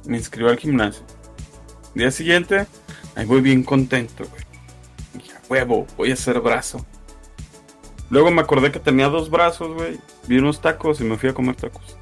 [0.04, 1.02] Me inscribí al gimnasio.
[1.96, 2.66] Día siguiente,
[3.14, 4.42] ahí voy bien contento, güey.
[5.14, 6.84] Dije, "A huevo, voy a hacer brazo.
[8.10, 9.98] Luego me acordé que tenía dos brazos, güey.
[10.28, 11.96] Vi unos tacos y me fui a comer tacos.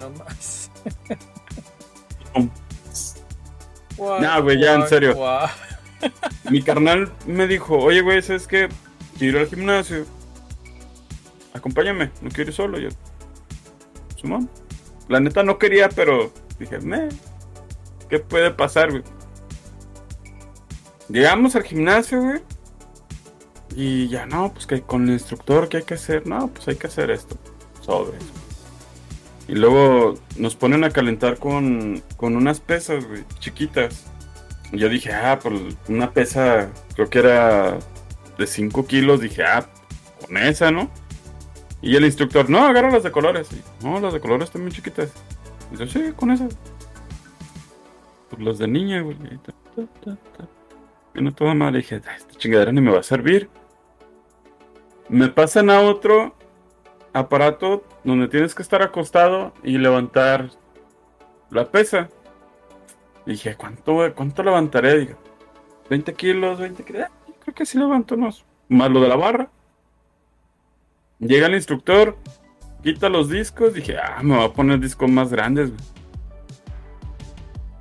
[0.00, 0.70] No más.
[3.98, 5.14] Nah, güey, ya, en serio.
[6.50, 8.70] Mi carnal me dijo, oye, güey, ¿sabes qué?
[9.18, 10.06] Quiero ir al gimnasio.
[11.52, 12.78] Acompáñame, no quiero ir solo.
[12.78, 12.88] Yo,
[14.18, 14.48] Simón.
[15.08, 17.08] La neta no quería, pero dije, me,
[18.08, 19.02] ¿qué puede pasar, güey?
[21.08, 22.40] Llegamos al gimnasio, güey.
[23.74, 26.26] Y ya, no, pues que con el instructor, ¿qué hay que hacer?
[26.26, 27.36] No, pues hay que hacer esto.
[27.80, 28.18] Sobre.
[29.46, 34.04] Y luego nos ponen a calentar con, con unas pesas, güey, chiquitas.
[34.72, 37.78] Y yo dije, ah, pues una pesa, creo que era
[38.36, 39.20] de 5 kilos.
[39.20, 39.66] Dije, ah,
[40.20, 40.90] con esa, ¿no?
[41.80, 43.48] Y el instructor, no, agarra las de colores.
[43.52, 45.10] Y, no, las de colores están muy chiquitas.
[45.72, 46.54] Y yo, sí, con esas.
[48.30, 49.16] Pues las de niña, güey.
[49.16, 50.48] Y ta, ta, ta, ta.
[51.14, 51.74] Y no toda mal.
[51.74, 53.48] Dije, "Ah, esta chingadera ni me va a servir.
[55.08, 56.34] Me pasan a otro
[57.12, 60.50] aparato donde tienes que estar acostado y levantar
[61.50, 62.08] la pesa.
[63.24, 64.98] Dije, ¿cuánto, cuánto levantaré?
[65.00, 65.18] Digo,
[65.90, 67.02] 20 kilos, 20 kilos.
[67.08, 68.44] Ah, creo que sí levanto unos.
[68.68, 69.50] Más lo de la barra.
[71.18, 72.16] Llega el instructor,
[72.82, 73.74] quita los discos.
[73.74, 75.70] Dije, ah, me va a poner discos más grandes.
[75.70, 75.97] güey.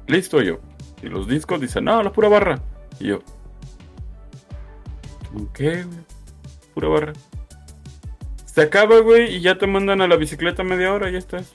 [0.08, 0.60] Listo yo.
[1.02, 2.60] Y los discos dicen, no, la pura barra.
[3.00, 3.20] Y yo,
[5.54, 6.00] ¿qué, güey?
[6.74, 7.14] Pura barra.
[8.46, 11.52] Se acaba, güey, y ya te mandan a la bicicleta media hora, ya estás.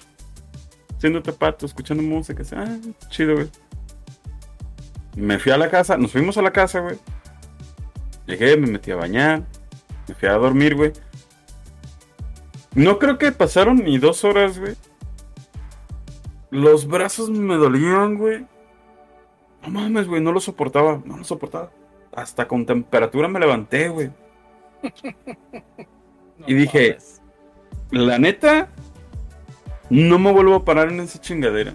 [0.96, 2.44] Haciéndote pato, escuchando música.
[2.54, 2.76] Ah,
[3.08, 3.50] chido, güey.
[5.16, 6.96] Me fui a la casa, nos fuimos a la casa, güey.
[8.26, 9.42] Llegué, me metí a bañar,
[10.06, 10.92] me fui a dormir, güey.
[12.74, 14.74] No creo que pasaron ni dos horas, güey.
[16.52, 18.46] Los brazos me dolían, güey.
[19.62, 21.70] No mames, güey, no lo soportaba, no lo soportaba.
[22.14, 24.10] Hasta con temperatura me levanté, güey.
[26.46, 26.98] y dije,
[27.90, 28.68] la neta,
[29.88, 31.72] no me vuelvo a parar en esa chingadera.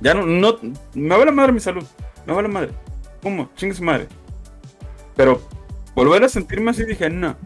[0.00, 0.56] Ya no, no,
[0.94, 1.84] me va la madre mi salud,
[2.24, 2.70] me va la madre.
[3.22, 3.50] ¿Cómo?
[3.54, 4.08] Chingue madre.
[5.14, 5.42] Pero
[5.94, 7.36] volver a sentirme así dije, no,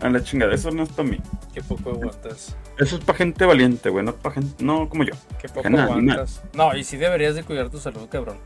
[0.00, 1.20] a la chingada, eso no es para mí.
[1.54, 2.56] Qué poco aguantas.
[2.78, 5.12] Eso es para gente valiente, güey, no para gente, no como yo.
[5.40, 6.42] Qué poco aguantas.
[6.54, 8.38] No, y sí deberías de cuidar tu salud, cabrón.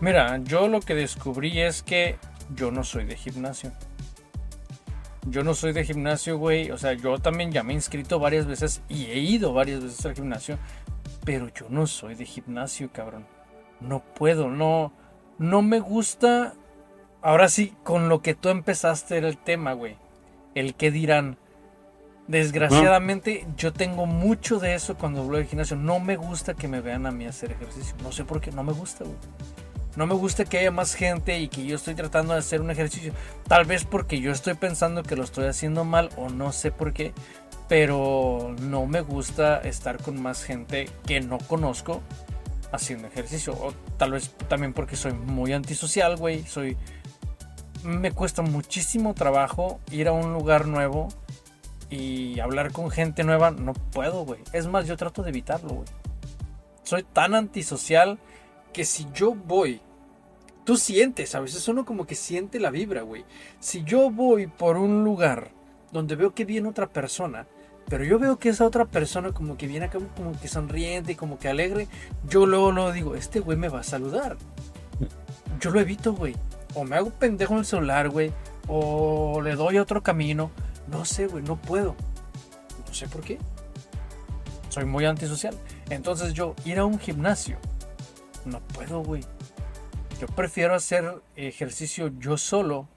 [0.00, 2.16] Mira, yo lo que descubrí es que
[2.54, 3.72] yo no soy de gimnasio.
[5.26, 6.70] Yo no soy de gimnasio, güey.
[6.70, 10.04] O sea, yo también ya me he inscrito varias veces y he ido varias veces
[10.04, 10.58] al gimnasio.
[11.24, 13.26] Pero yo no soy de gimnasio, cabrón.
[13.80, 14.92] No puedo, no.
[15.38, 16.54] No me gusta.
[17.20, 19.96] Ahora sí, con lo que tú empezaste era el tema, güey
[20.54, 21.38] el que dirán.
[22.32, 25.76] Desgraciadamente, yo tengo mucho de eso cuando hablo de gimnasio.
[25.76, 27.94] No me gusta que me vean a mí hacer ejercicio.
[28.02, 29.18] No sé por qué, no me gusta, güey.
[29.96, 32.70] No me gusta que haya más gente y que yo estoy tratando de hacer un
[32.70, 33.12] ejercicio.
[33.46, 36.94] Tal vez porque yo estoy pensando que lo estoy haciendo mal o no sé por
[36.94, 37.12] qué.
[37.68, 42.00] Pero no me gusta estar con más gente que no conozco
[42.72, 43.52] haciendo ejercicio.
[43.52, 46.46] O tal vez también porque soy muy antisocial, güey.
[46.46, 46.78] Soy
[47.84, 51.08] me cuesta muchísimo trabajo ir a un lugar nuevo
[51.92, 53.50] y hablar con gente nueva.
[53.50, 54.40] No puedo, güey.
[54.52, 55.88] Es más, yo trato de evitarlo, güey.
[56.82, 58.18] Soy tan antisocial
[58.72, 59.80] que si yo voy,
[60.64, 63.24] tú sientes, a veces uno como que siente la vibra, güey.
[63.60, 65.50] Si yo voy por un lugar
[65.92, 67.46] donde veo que viene otra persona,
[67.88, 71.38] pero yo veo que esa otra persona como que viene acá como que sonriente como
[71.38, 71.88] que alegre,
[72.28, 74.38] yo luego, luego digo, este güey me va a saludar.
[75.60, 76.34] Yo lo evito, güey
[76.74, 78.32] o me hago pendejo en el celular, güey,
[78.68, 80.50] o le doy otro camino.
[80.88, 81.94] No sé, güey, no puedo.
[82.86, 83.38] No sé por qué.
[84.68, 85.54] Soy muy antisocial.
[85.90, 87.58] Entonces yo ir a un gimnasio,
[88.44, 89.22] no puedo, güey.
[90.20, 92.88] Yo prefiero hacer ejercicio yo solo.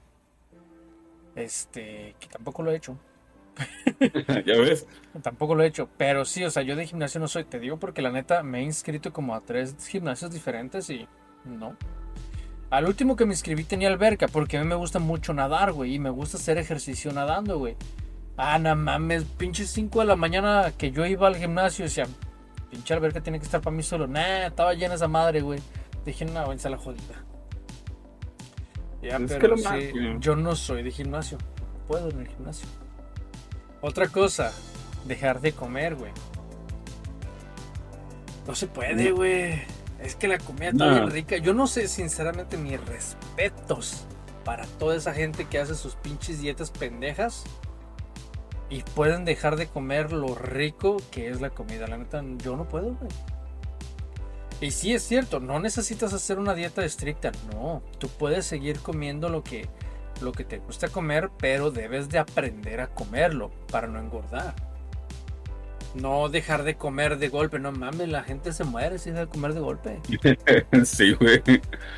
[1.34, 2.98] Este, que tampoco lo he hecho.
[4.46, 4.86] ya ves.
[5.22, 7.78] Tampoco lo he hecho, pero sí, o sea, yo de gimnasio no soy, te digo
[7.78, 11.08] porque la neta me he inscrito como a tres gimnasios diferentes y
[11.44, 11.76] no,
[12.70, 15.94] al último que me inscribí tenía alberca, porque a mí me gusta mucho nadar, güey,
[15.94, 17.76] y me gusta hacer ejercicio nadando, güey.
[18.36, 22.06] Ah, no mames, pinche 5 de la mañana que yo iba al gimnasio, y decía,
[22.70, 24.06] pinche alberca tiene que estar para mí solo.
[24.06, 25.60] Nah, estaba llena esa madre, güey.
[26.04, 27.24] Dije, no, a la jodida.
[29.02, 31.38] Ya, pero sí, yo no soy de gimnasio.
[31.38, 32.68] No puedo en el gimnasio.
[33.80, 34.52] Otra cosa,
[35.04, 36.12] dejar de comer, güey.
[38.46, 39.75] No se puede, güey.
[40.00, 41.36] Es que la comida está bien rica.
[41.38, 44.04] Yo no sé, sinceramente, mis respetos
[44.44, 47.44] para toda esa gente que hace sus pinches dietas pendejas
[48.68, 51.86] y pueden dejar de comer lo rico que es la comida.
[51.86, 53.10] La neta, yo no puedo, güey.
[54.60, 57.82] Y sí es cierto, no necesitas hacer una dieta estricta, no.
[57.98, 59.68] Tú puedes seguir comiendo lo que,
[60.22, 64.65] lo que te gusta comer, pero debes de aprender a comerlo para no engordar
[66.00, 69.28] no dejar de comer de golpe, no mames, la gente se muere si deja de
[69.28, 70.00] comer de golpe.
[70.84, 71.42] sí, güey.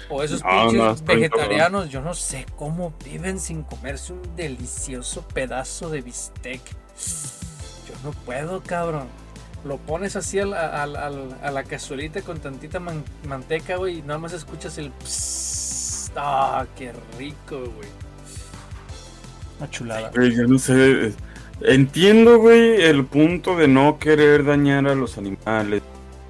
[0.08, 6.00] O esos pinches vegetarianos, yo no sé cómo viven sin comerse un delicioso pedazo de
[6.02, 6.60] bistec.
[7.86, 9.08] Yo no puedo, cabrón.
[9.64, 12.80] Lo pones así a la, a la cazuelita con tantita
[13.26, 14.92] manteca, güey, y nada más escuchas el
[16.16, 17.88] Ah, qué rico, güey.
[19.58, 20.10] Una chulada.
[20.12, 21.14] yo no sé
[21.60, 25.82] Entiendo, güey, el punto de no querer dañar a los animales,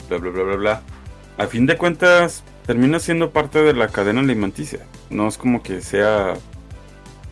[0.09, 0.83] bla, bla, bla, bla, bla.
[1.37, 4.81] A fin de cuentas, termina siendo parte de la cadena alimenticia.
[5.11, 6.33] No es como que sea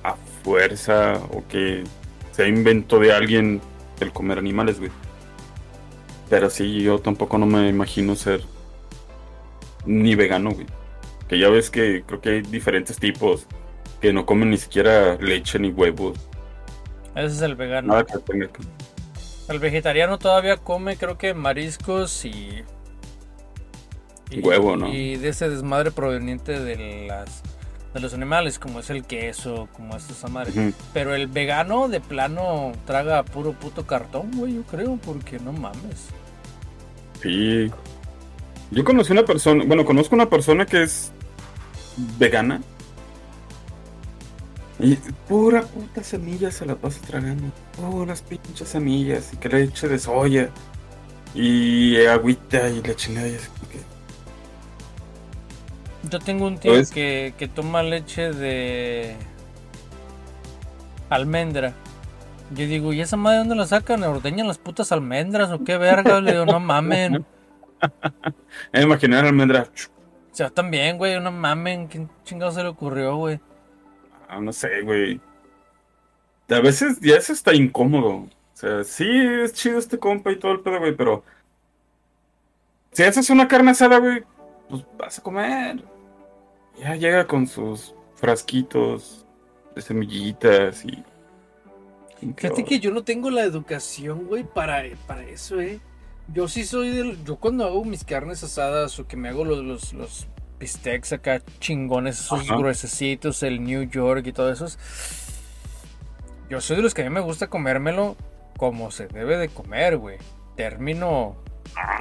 [0.05, 0.14] a
[0.45, 1.85] fuerza o que
[2.33, 3.62] sea invento de alguien
[4.01, 4.91] el comer animales, güey.
[6.29, 8.43] Pero sí, yo tampoco no me imagino ser
[9.87, 10.66] ni vegano, güey.
[11.29, 13.47] Que ya ves que creo que hay diferentes tipos
[14.03, 16.18] que no comen ni siquiera leche ni huevos
[17.23, 17.97] ese es el vegano.
[19.49, 22.64] El vegetariano todavía come, creo que mariscos y.
[24.43, 24.89] Huevo, ¿no?
[24.93, 27.43] Y de ese desmadre proveniente de las
[27.95, 30.73] de los animales, como es el queso, como es esa madre.
[30.93, 36.09] Pero el vegano de plano traga puro puto cartón, güey, yo creo, porque no mames.
[37.23, 37.71] Sí.
[38.71, 41.12] Yo conocí una persona, bueno, conozco una persona que es
[42.19, 42.61] vegana
[44.79, 44.97] y
[45.27, 47.51] pura puta semilla se la pasa tragando.
[47.77, 49.33] Puras pinches semillas.
[49.33, 50.51] Y que leche de soya.
[51.35, 53.29] Y agüita y la chingada.
[56.11, 59.16] Yo tengo un tío pues que, que toma leche de
[61.11, 61.74] almendra.
[62.51, 64.05] Yo digo, ¿y esa madre dónde la sacan?
[64.05, 66.20] ¿Ordeñan las putas almendras o qué verga?
[66.20, 67.24] Le digo, no mamen.
[68.72, 69.66] imaginar almendra.
[70.31, 71.89] sea, también, güey, una mamen.
[71.89, 73.41] ¿Quién chingado se le ocurrió, güey?
[74.29, 75.20] Ah, no sé, güey.
[76.49, 78.09] A veces ya eso está incómodo.
[78.09, 81.24] O sea, sí es chido este compa y todo el pedo, güey, pero.
[82.93, 84.24] Si haces una carne asada, güey,
[84.68, 85.85] pues vas a comer.
[86.79, 89.27] Ya llega con sus frasquitos
[89.74, 91.05] de semillitas y.
[92.35, 95.81] Fíjate que yo no tengo la educación, güey, para, para eso, eh.
[96.33, 97.22] Yo sí soy del.
[97.24, 100.27] Yo cuando hago mis carnes asadas o que me hago los, los, los
[100.59, 102.57] bistecs acá chingones, esos Ajá.
[102.57, 104.67] gruesecitos, el New York y todo eso.
[106.49, 108.17] Yo soy de los que a mí me gusta comérmelo
[108.57, 110.19] como se debe de comer, güey.
[110.57, 111.37] Término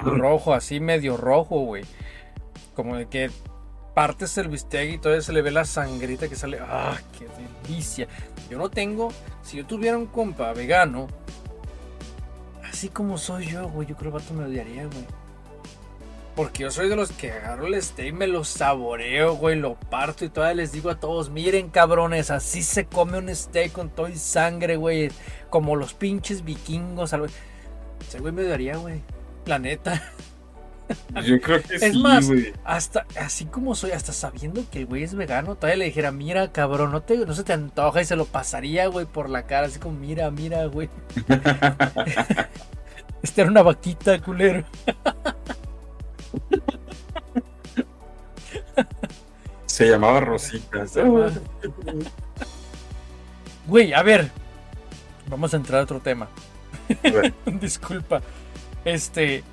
[0.04, 1.84] rojo, así medio rojo, güey.
[2.76, 3.32] Como de que
[3.94, 6.60] partes el bistec y todavía se le ve la sangrita que sale.
[6.62, 7.28] ¡Ah, qué
[7.68, 8.08] delicia!
[8.50, 9.12] Yo no tengo.
[9.42, 11.08] Si yo tuviera un compa vegano,
[12.70, 15.06] así como soy yo, güey, yo creo que el vato me odiaría, güey.
[16.36, 20.26] Porque yo soy de los que agarro el steak, me lo saboreo, güey, lo parto
[20.26, 24.10] y todavía les digo a todos, miren cabrones, así se come un steak con todo
[24.10, 25.12] y sangre, güey.
[25.50, 27.14] Como los pinches vikingos.
[27.14, 27.28] algo-
[28.06, 29.02] Ese güey me odiaría, güey.
[29.46, 30.04] La neta.
[31.26, 32.52] Yo creo que Es sí, más, güey.
[32.66, 36.52] hasta así como soy, hasta sabiendo que el güey es vegano, todavía le dijera, mira,
[36.52, 39.68] cabrón, no, te, no se te antoja y se lo pasaría, güey, por la cara,
[39.68, 40.90] así como, mira, mira, güey.
[43.24, 44.66] Esta era una vaquita, culero.
[49.66, 50.86] Se llamaba Rosita.
[53.68, 54.32] Güey, a ver.
[55.28, 56.30] Vamos a entrar a otro tema.
[57.46, 58.22] Disculpa.
[58.86, 59.44] Este.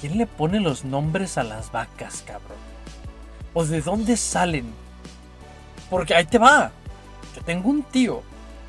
[0.00, 2.58] ¿Quién le pone los nombres a las vacas, cabrón?
[3.52, 4.72] ¿O de dónde salen?
[5.90, 6.72] Porque ahí te va.
[7.36, 8.22] Yo tengo un tío.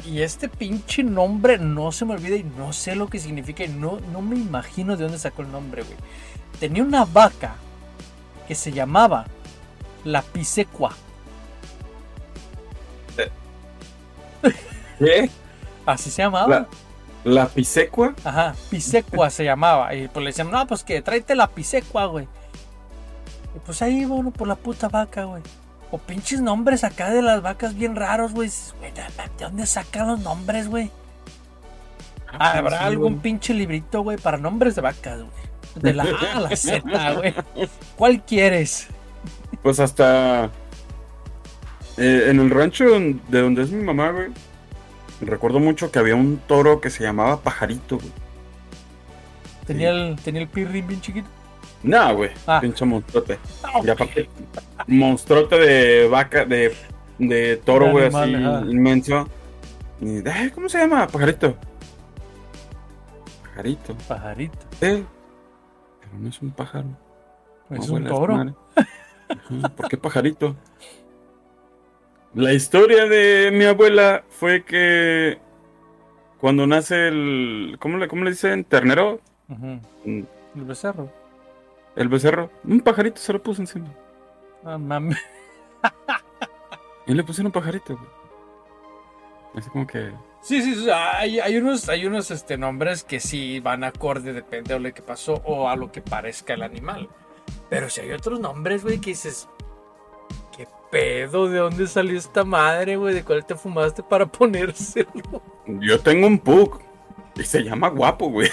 [0.06, 3.64] Y este pinche nombre no se me olvida y no sé lo que significa.
[3.64, 5.98] Y no, no me imagino de dónde sacó el nombre, güey.
[6.62, 7.56] Tenía una vaca
[8.48, 9.26] que se llamaba
[10.06, 10.94] la pisecua.
[15.00, 15.30] ¿Qué?
[15.86, 16.68] Así se llamaba.
[17.24, 18.14] La, la pisecua.
[18.24, 19.94] Ajá, pisecua se llamaba.
[19.96, 22.28] Y pues le decían, no, pues que tráete la pisecua, güey.
[23.56, 25.42] Y pues ahí iba uno por la puta vaca, güey.
[25.90, 28.50] O pinches nombres acá de las vacas bien raros, güey.
[28.82, 29.04] ¿de de
[29.40, 30.92] dónde sacan los nombres, güey?
[32.38, 33.24] ¿Habrá Sí, algún güey.
[33.24, 35.51] pinche librito, güey, para nombres de vacas, güey?
[35.76, 37.34] De la A a la Z, güey.
[37.96, 38.88] ¿Cuál quieres?
[39.64, 40.50] Pues hasta
[41.98, 44.28] eh, en el rancho de donde es mi mamá, güey.
[45.22, 48.12] Recuerdo mucho que había un toro que se llamaba Pajarito, güey.
[49.68, 51.28] Tenía el, tenía el pirrín bien chiquito.
[51.84, 52.32] Nah, güey.
[52.48, 52.60] Ah.
[52.60, 53.38] Pinche monstruote.
[53.64, 54.30] Ah, Y aparte,
[54.88, 56.74] monstruote de vaca, de,
[57.20, 58.32] de toro, güey, así
[58.72, 59.28] inmenso.
[60.00, 61.08] Y, ay, ¿Cómo se llama?
[61.08, 61.56] Pajarito.
[63.44, 63.96] Pajarito.
[64.08, 64.58] Pajarito.
[64.82, 65.04] Eh.
[66.20, 66.88] No es un pájaro.
[67.70, 68.56] Es un toro.
[69.76, 70.56] ¿Por qué pajarito?
[72.34, 75.40] La historia de mi abuela fue que
[76.40, 77.78] cuando nace el.
[77.80, 78.64] ¿Cómo le, cómo le dicen?
[78.64, 79.20] ¿Ternero?
[79.48, 79.78] Mm,
[80.56, 81.10] El becerro.
[81.96, 82.50] El becerro.
[82.64, 83.88] Un pajarito se lo puso encima.
[84.64, 85.18] Ah, mames.
[87.08, 88.10] Y le pusieron pajarito, güey.
[89.56, 90.12] Así como que.
[90.42, 94.74] Sí, sí, sí, hay, hay unos, hay unos este, nombres que sí van acorde, depende
[94.74, 97.08] de lo que pasó o a lo que parezca el animal.
[97.70, 99.48] Pero si hay otros nombres, güey, que dices,
[100.56, 101.48] ¿qué pedo?
[101.48, 103.14] ¿De dónde salió esta madre, güey?
[103.14, 105.42] ¿De cuál te fumaste para ponérselo?
[105.68, 106.82] Yo tengo un pug.
[107.36, 108.50] Y se llama guapo, güey.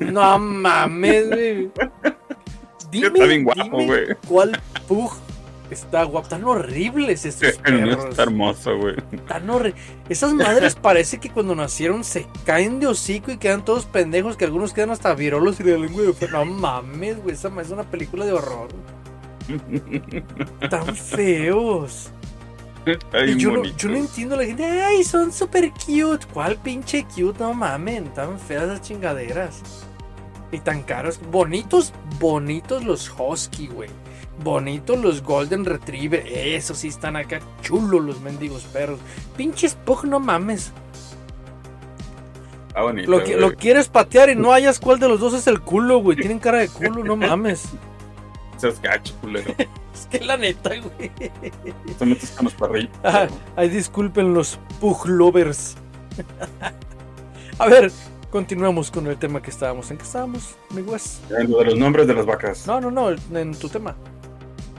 [0.00, 1.70] No mames, güey.
[2.90, 4.06] Dime, Está bien guapo, dime güey.
[4.26, 5.12] ¿Cuál pug
[5.74, 6.28] está guapo?
[6.28, 8.06] Tan horribles estos El mío perros.
[8.10, 8.96] está hermoso, güey.
[9.26, 9.74] Tan horri-
[10.08, 14.44] Esas madres parece que cuando nacieron se caen de hocico y quedan todos pendejos, que
[14.44, 16.28] algunos quedan hasta virolos y de lengua de.
[16.28, 18.68] No mames, güey, esa es una película de horror.
[20.70, 22.10] Tan feos.
[22.86, 26.26] Está Y bien yo no, yo no entiendo a la gente, ay, son super cute.
[26.32, 27.38] ¿Cuál pinche cute?
[27.40, 29.60] No mamen, tan feas esas chingaderas.
[30.52, 31.20] Y tan caros.
[31.30, 33.90] Bonitos, bonitos los husky, güey.
[34.42, 36.26] Bonitos los golden retriever.
[36.26, 39.00] Esos sí están acá chulos los mendigos perros.
[39.36, 40.72] Pinches pug, no mames.
[42.68, 43.10] Está bonito.
[43.10, 43.40] Lo, que, güey.
[43.40, 46.16] lo quieres patear y no hayas cuál de los dos es el culo, güey.
[46.16, 47.68] Tienen cara de culo, no mames.
[48.56, 49.54] Seas gacho, culero.
[49.98, 51.10] Es que la neta, güey.
[51.98, 52.96] Te metes con los perritos.
[53.02, 53.26] Ah,
[53.56, 55.76] ay, disculpen los pug lovers.
[57.58, 57.90] A ver,
[58.30, 59.90] continuamos con el tema que estábamos.
[59.90, 61.20] ¿En qué estábamos, mi Wes?
[61.36, 62.64] En lo de los nombres de las vacas.
[62.64, 63.96] No, no, no, en tu tema.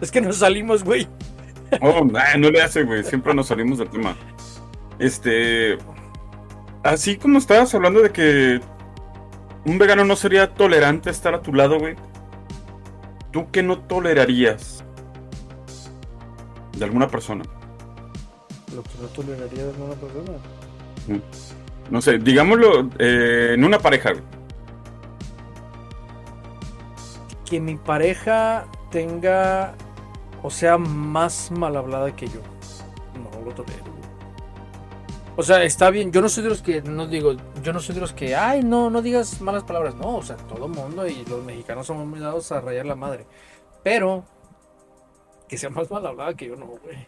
[0.01, 1.07] Es que nos salimos, güey.
[1.81, 3.03] Oh, nah, no le hace, güey.
[3.03, 4.15] Siempre nos salimos del tema.
[4.97, 5.77] Este.
[6.83, 8.59] Así como estabas hablando de que
[9.65, 11.95] un vegano no sería tolerante a estar a tu lado, güey.
[13.31, 14.83] ¿Tú qué no tolerarías?
[16.79, 17.43] de alguna persona.
[18.73, 20.37] Lo que no toleraría de alguna persona.
[21.07, 21.91] Mm.
[21.91, 24.11] No sé, digámoslo eh, en una pareja.
[24.11, 24.23] güey.
[27.45, 29.75] Que mi pareja tenga
[30.43, 32.41] o sea más mal hablada que yo.
[33.13, 33.99] No lo tolero.
[35.35, 36.11] O sea, está bien.
[36.11, 37.31] Yo no soy de los que, no digo,
[37.63, 39.95] yo no soy de los que, ay, no, no digas malas palabras.
[39.95, 43.25] No, o sea, todo mundo y los mexicanos somos muy dados a rayar la madre.
[43.81, 44.25] Pero,
[45.47, 47.07] que sea más mal hablada que yo, no, güey.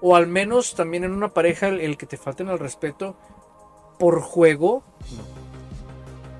[0.00, 3.16] O al menos también en una pareja, el, el que te falten al respeto
[3.98, 4.84] por juego.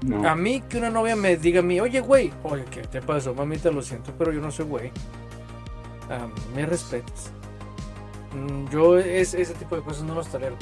[0.02, 0.28] No.
[0.28, 3.34] A mí que una novia me diga a mí, oye, güey, oye, ¿qué te pasó,
[3.34, 3.72] mamita?
[3.72, 4.92] Lo siento, pero yo no soy güey.
[6.08, 7.30] Mí me respetas.
[8.34, 10.56] Mm, Yo es, ese tipo de cosas no las tolero.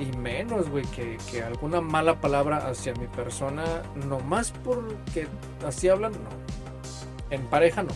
[0.00, 3.64] Y menos, güey, que, que alguna mala palabra hacia mi persona,
[4.08, 5.26] nomás porque
[5.66, 6.28] así hablan, no.
[7.30, 7.90] En pareja, no.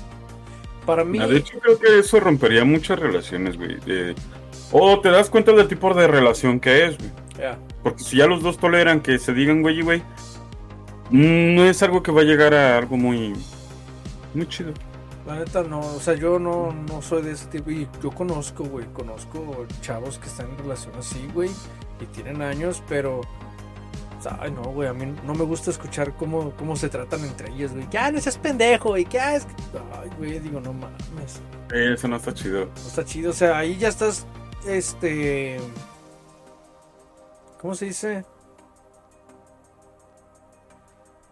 [0.84, 3.76] Para mí, Ah, De hecho, creo que eso rompería muchas relaciones, güey.
[4.72, 7.11] O te das cuenta del tipo de relación que es, güey.
[7.38, 10.03] ya, Porque si ya los dos toleran que se digan güey güey,
[11.11, 13.34] mm, no es algo que va a llegar a algo muy,
[14.34, 14.72] muy chido.
[15.27, 17.70] La neta no, o sea, yo no, no soy de ese tipo.
[17.70, 21.51] Y yo conozco, güey, conozco chavos que están en relación así, güey,
[22.01, 23.20] y tienen años, pero.
[24.39, 27.73] Ay, no, güey, a mí no me gusta escuchar cómo, cómo se tratan entre ellos,
[27.73, 27.89] güey.
[27.91, 29.55] Ya, no seas pendejo, y que, ah, es que...
[30.01, 31.41] Ay, güey, digo, no mames.
[31.73, 32.66] Eso no está chido.
[32.66, 34.25] No está chido, o sea, ahí ya estás,
[34.64, 35.59] este...
[37.61, 38.25] ¿Cómo se dice?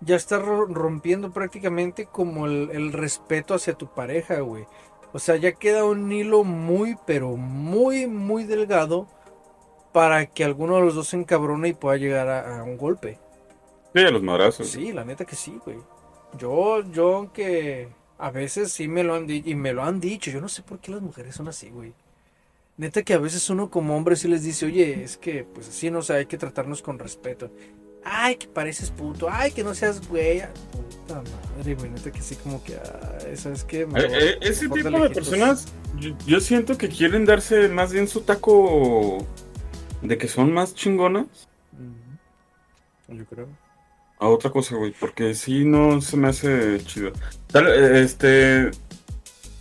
[0.00, 4.66] Ya estás ro- rompiendo prácticamente como el, el respeto hacia tu pareja, güey.
[5.12, 9.08] O sea, ya queda un hilo muy, pero muy, muy delgado
[9.92, 13.18] para que alguno de los dos se encabrone y pueda llegar a, a un golpe.
[13.94, 14.68] Sí, a los madrazos.
[14.68, 15.78] Sí, la neta que sí, güey.
[16.38, 17.88] Yo, yo, aunque
[18.18, 20.62] a veces sí me lo han dicho, y me lo han dicho, yo no sé
[20.62, 21.94] por qué las mujeres son así, güey.
[22.78, 25.90] Neta que a veces uno como hombre sí les dice, oye, es que, pues así,
[25.90, 27.50] no sé, hay que tratarnos con respeto.
[28.04, 30.42] Ay, que pareces puto, ay, que no seas güey.
[30.72, 31.22] Puta
[31.56, 32.78] madre, güey, neta que sí, como que,
[33.26, 33.86] ay, ¿sabes qué?
[33.86, 35.66] Me Eh, eh, ese tipo de personas,
[35.98, 39.26] yo, yo siento que quieren darse más bien su taco
[40.02, 41.26] de que son más chingonas.
[43.08, 43.48] Yo creo.
[44.18, 47.12] a otra cosa, güey, porque sí no se me hace chido.
[47.48, 48.70] Tal, eh, este.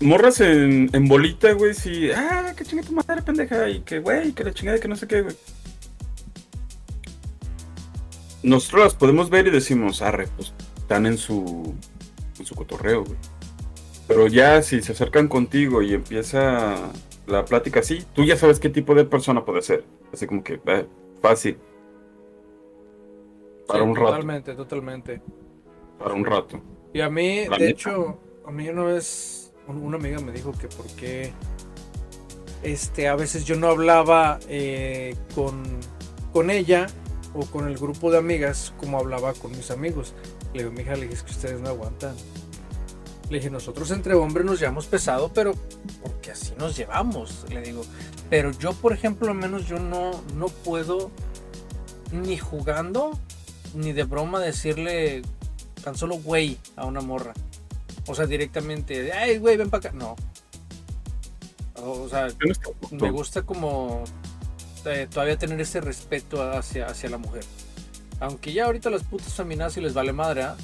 [0.01, 2.09] Morras en, en bolita, güey, sí.
[2.11, 3.67] Ah, que chinga tu madre, pendeja.
[3.69, 5.35] Y que, güey, que la chingada, que no sé qué, güey.
[8.43, 11.73] Nosotros las podemos ver y decimos, arre, pues están en su,
[12.39, 13.17] en su cotorreo, güey.
[14.07, 16.75] Pero ya si se acercan contigo y empieza
[17.27, 19.83] la plática así, tú ya sabes qué tipo de persona puede ser.
[20.11, 20.85] Así como que, eh,
[21.21, 21.57] fácil.
[23.67, 24.07] Para Sí, un rato.
[24.11, 25.21] Totalmente, totalmente.
[25.99, 26.59] Para un rato.
[26.93, 28.17] Y a mí, La de hecho,
[28.47, 31.31] a mí una vez un- una amiga me dijo que por qué
[32.63, 35.61] este, a veces yo no hablaba eh, con,
[36.33, 36.87] con ella
[37.33, 40.13] o con el grupo de amigas como hablaba con mis amigos.
[40.53, 42.15] Le digo, mija, le dije, es que ustedes no aguantan.
[43.29, 45.53] Le dije, nosotros entre hombres nos llevamos pesado, pero
[46.01, 47.45] porque así nos llevamos.
[47.49, 47.83] Le digo,
[48.29, 51.11] pero yo, por ejemplo, al menos yo no, no puedo
[52.11, 53.11] ni jugando
[53.75, 55.21] ni de broma decirle
[55.83, 57.33] tan solo güey a una morra.
[58.07, 59.97] O sea, directamente, ay, güey, ven para acá.
[59.97, 60.15] No.
[61.75, 62.27] O sea,
[62.91, 64.03] me gusta como
[64.91, 67.43] eh, todavía tener ese respeto hacia, hacia la mujer.
[68.19, 70.55] Aunque ya ahorita las putas feminazis les vale madre, ¿ah?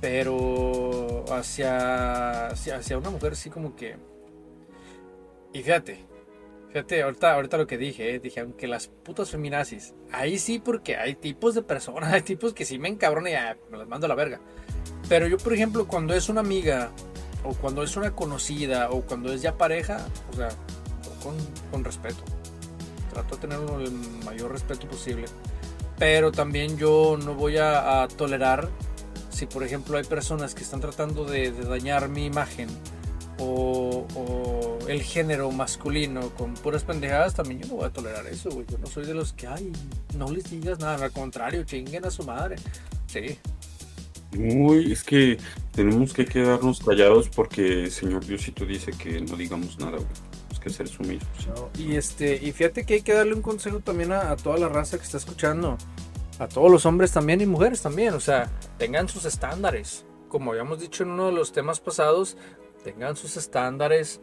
[0.00, 3.96] Pero hacia, hacia, hacia una mujer sí como que...
[5.52, 5.98] Y fíjate,
[6.68, 10.96] fíjate, ahorita, ahorita lo que dije, eh, dije, aunque las putas feminazis, ahí sí porque
[10.96, 14.06] hay tipos de personas, hay tipos que sí me encabronan y ah, me las mando
[14.06, 14.40] a la verga.
[15.08, 16.90] Pero yo, por ejemplo, cuando es una amiga,
[17.44, 20.48] o cuando es una conocida, o cuando es ya pareja, o sea,
[21.22, 21.36] con,
[21.70, 22.22] con respeto.
[23.12, 23.92] Trato de tener el
[24.24, 25.26] mayor respeto posible.
[25.98, 28.68] Pero también yo no voy a, tolerar
[29.28, 32.68] si, por ejemplo, hay personas que están tratando de, de dañar mi imagen
[33.38, 38.66] o, el género masculino con puras pendejadas, también yo no voy a tolerar eso, güey.
[38.70, 39.72] Yo no soy de los que, ay,
[40.16, 42.56] no les digas nada, al contrario, chinguen a su madre.
[43.06, 43.38] Sí,
[44.36, 45.38] Uy, es que
[45.72, 50.29] tenemos que quedarnos callados porque Señor Diosito dice que no digamos nada, güey.
[50.60, 51.26] Que ser sumisos.
[51.78, 54.68] Y este, y fíjate que hay que darle un consejo también a, a toda la
[54.68, 55.78] raza que está escuchando.
[56.38, 58.14] A todos los hombres también y mujeres también.
[58.14, 60.04] O sea, tengan sus estándares.
[60.28, 62.36] Como habíamos dicho en uno de los temas pasados,
[62.84, 64.20] tengan sus estándares.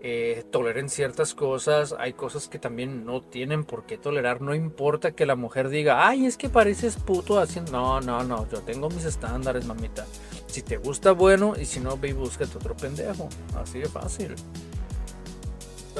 [0.00, 1.94] eh, toleren ciertas cosas.
[1.98, 4.40] Hay cosas que también no tienen por qué tolerar.
[4.40, 7.72] No importa que la mujer diga, ay, es que pareces puto haciendo.
[7.72, 8.48] No, no, no.
[8.48, 10.06] Yo tengo mis estándares, mamita.
[10.46, 11.54] Si te gusta, bueno.
[11.60, 13.28] Y si no, ve y búscate otro pendejo.
[13.56, 14.34] Así de fácil.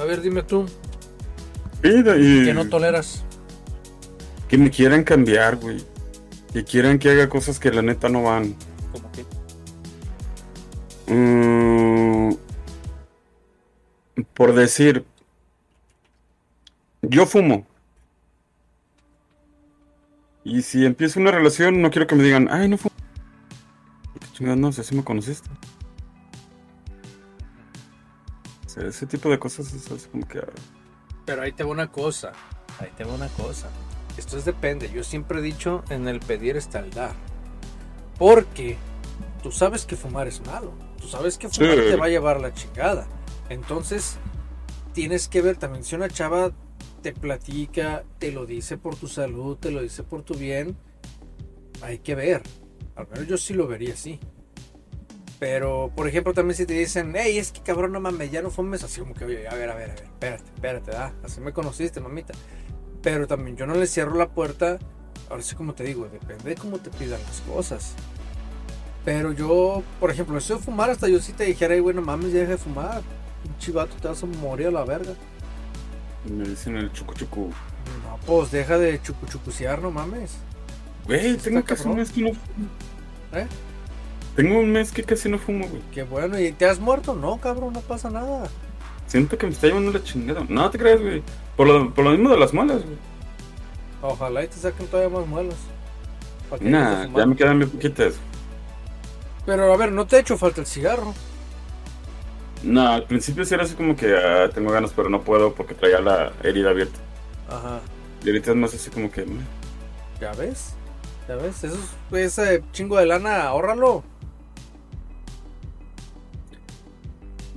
[0.01, 0.67] A ver, dime tú,
[1.83, 3.25] Sí, de- ¿qué no toleras?
[4.49, 5.85] que me quieran cambiar, güey.
[6.53, 8.55] Que quieran que haga cosas que la neta no van.
[8.93, 9.25] Como que.
[11.13, 12.35] Mm,
[14.35, 15.05] por decir,
[17.03, 17.67] yo fumo.
[20.45, 22.95] Y si empiezo una relación, no quiero que me digan, ay, no fumo.
[24.39, 24.73] ¿Qué no?
[24.73, 25.51] Si así me conociste.
[28.79, 30.39] Sea, ese tipo de cosas es así como que.
[30.39, 30.47] ah,
[31.25, 32.33] Pero ahí te va una cosa,
[32.81, 33.69] ahí te va una cosa.
[34.17, 34.91] Esto es depende.
[34.93, 37.13] Yo siempre he dicho, en el pedir está el dar.
[38.19, 38.77] Porque
[39.43, 40.73] tú sabes que fumar es malo.
[41.01, 41.81] Tú sabes que fumar Sí.
[41.91, 43.07] te va a llevar la chingada.
[43.49, 44.17] Entonces,
[44.93, 46.51] tienes que ver también si una chava
[47.03, 50.77] te platica, te lo dice por tu salud, te lo dice por tu bien,
[51.81, 52.43] hay que ver.
[52.97, 54.19] Al menos yo sí lo vería así.
[55.39, 58.51] Pero, por ejemplo, también si te dicen, hey, es que cabrón, no mames, ya no
[58.51, 61.41] fumes así como que, oye, a ver, a ver, a ver, espérate, espérate, ah, así
[61.41, 62.35] me conociste, mamita.
[63.03, 64.79] Pero también yo no le cierro la puerta,
[65.31, 67.95] ahora sí como te digo, depende de cómo te pidan las cosas.
[69.05, 72.33] Pero yo, por ejemplo, eso de fumar, hasta yo sí te dijera, hey, bueno, mames,
[72.33, 73.03] ya deja de fumar.
[73.49, 75.15] Un chivato te vas a morir a la verga.
[76.29, 77.51] me dicen el chucu chucu.
[78.03, 80.33] No, pues deja de chucuchucusear, no mames.
[81.07, 82.01] Güey, tengo casi cabrón.
[82.01, 82.31] un que no.
[83.39, 83.47] ¿Eh?
[84.39, 85.83] Tengo un mes que casi no fumo, güey.
[85.93, 87.13] Qué bueno, ¿y te has muerto?
[87.13, 88.49] No, cabrón, no pasa nada.
[89.09, 90.47] Siento que me está llevando la chingada.
[90.49, 91.25] No te creas, güey.
[91.57, 92.97] Por lo, por lo mismo de las malas, güey.
[94.01, 95.57] Ojalá y te saquen todavía más muelas.
[96.49, 98.15] ¿Para que dejes de Nah, ya me quedan bien poquitas.
[99.45, 101.13] Pero a ver, no te ha hecho falta el cigarro.
[102.63, 105.75] No, al principio sí era así como que ah, tengo ganas, pero no puedo porque
[105.75, 107.01] traía la herida abierta.
[107.49, 107.81] Ajá.
[108.23, 109.27] Y ahorita es más así como que.
[110.21, 110.75] ¿Ya ves?
[111.27, 111.65] ¿Ya ves?
[111.65, 111.77] Eso
[112.13, 114.05] es, ese chingo de lana, ahórralo.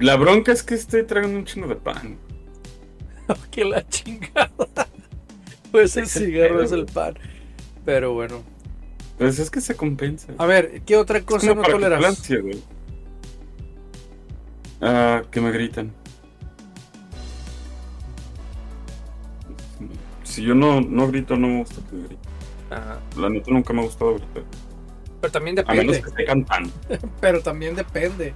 [0.01, 2.17] La bronca es que estoy tragando un chingo de pan.
[3.51, 4.49] que la chingada.
[5.71, 7.13] Pues el cigarro es el pan.
[7.85, 8.41] Pero bueno.
[9.17, 10.33] Pues es que se compensa.
[10.39, 12.03] A ver, ¿qué otra cosa no toleras?
[12.03, 12.61] ansia, güey.
[14.81, 15.93] Ah, que me gritan.
[20.23, 22.31] Si yo no, no grito, no me gusta que me griten.
[22.71, 22.99] Ajá.
[23.17, 24.43] La neta nunca me ha gustado gritar.
[25.21, 26.01] Pero también A menos depende.
[26.01, 26.73] que esté cantando.
[27.21, 28.33] Pero también depende.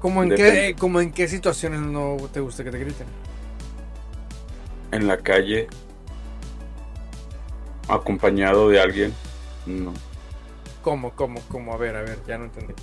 [0.00, 0.52] ¿Cómo en, Depende.
[0.68, 3.06] qué, como en qué situaciones no te gusta que te griten?
[4.92, 5.68] En la calle.
[7.88, 9.12] Acompañado de alguien.
[9.66, 9.92] No.
[10.82, 11.74] ¿Cómo, cómo, cómo?
[11.74, 12.74] A ver, a ver, ya no entendí.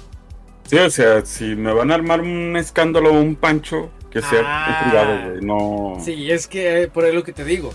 [0.66, 4.42] Sí, o sea, si me van a armar un escándalo o un pancho, que sea
[4.44, 4.68] Ah.
[4.84, 5.42] en privado, güey.
[5.46, 5.98] No.
[6.04, 7.72] Sí, es que eh, por ahí lo que te digo.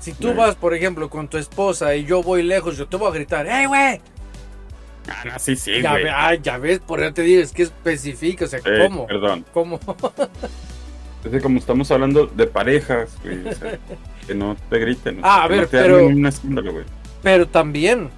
[0.00, 0.34] Si tú Sí.
[0.34, 3.46] vas, por ejemplo, con tu esposa y yo voy lejos, yo te voy a gritar,
[3.46, 4.00] ¡Ey, güey!
[5.08, 6.04] Ah, no, sí, sí, ya, güey.
[6.04, 9.06] ve- ah, ya ves, por eso te digo, es que especifica, o sea, Eh, ¿cómo?
[9.06, 9.44] Perdón.
[9.52, 9.80] ¿Cómo?
[11.24, 13.48] Es que como estamos hablando de parejas, güey.
[13.48, 13.78] o sea,
[14.28, 15.18] que no te griten.
[15.24, 16.84] Ah, a ver, no te pero- armen un escándalo, güey.
[17.22, 18.10] Pero también,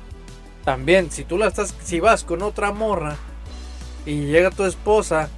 [0.65, 3.17] también, si tú la estás, si vas con otra morra
[4.05, 5.31] y llega tu esposa,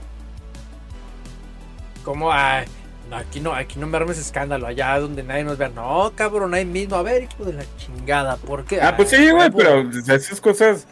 [2.05, 2.65] como, ay,
[3.09, 5.69] no, aquí no, aquí no me armes escándalo, allá donde nadie nos vea.
[5.69, 8.81] No, cabrón, ahí mismo, a ver, hijo de la chingada, ¿por qué?
[8.81, 10.87] Ah, pues sí, güey, pero esas cosas.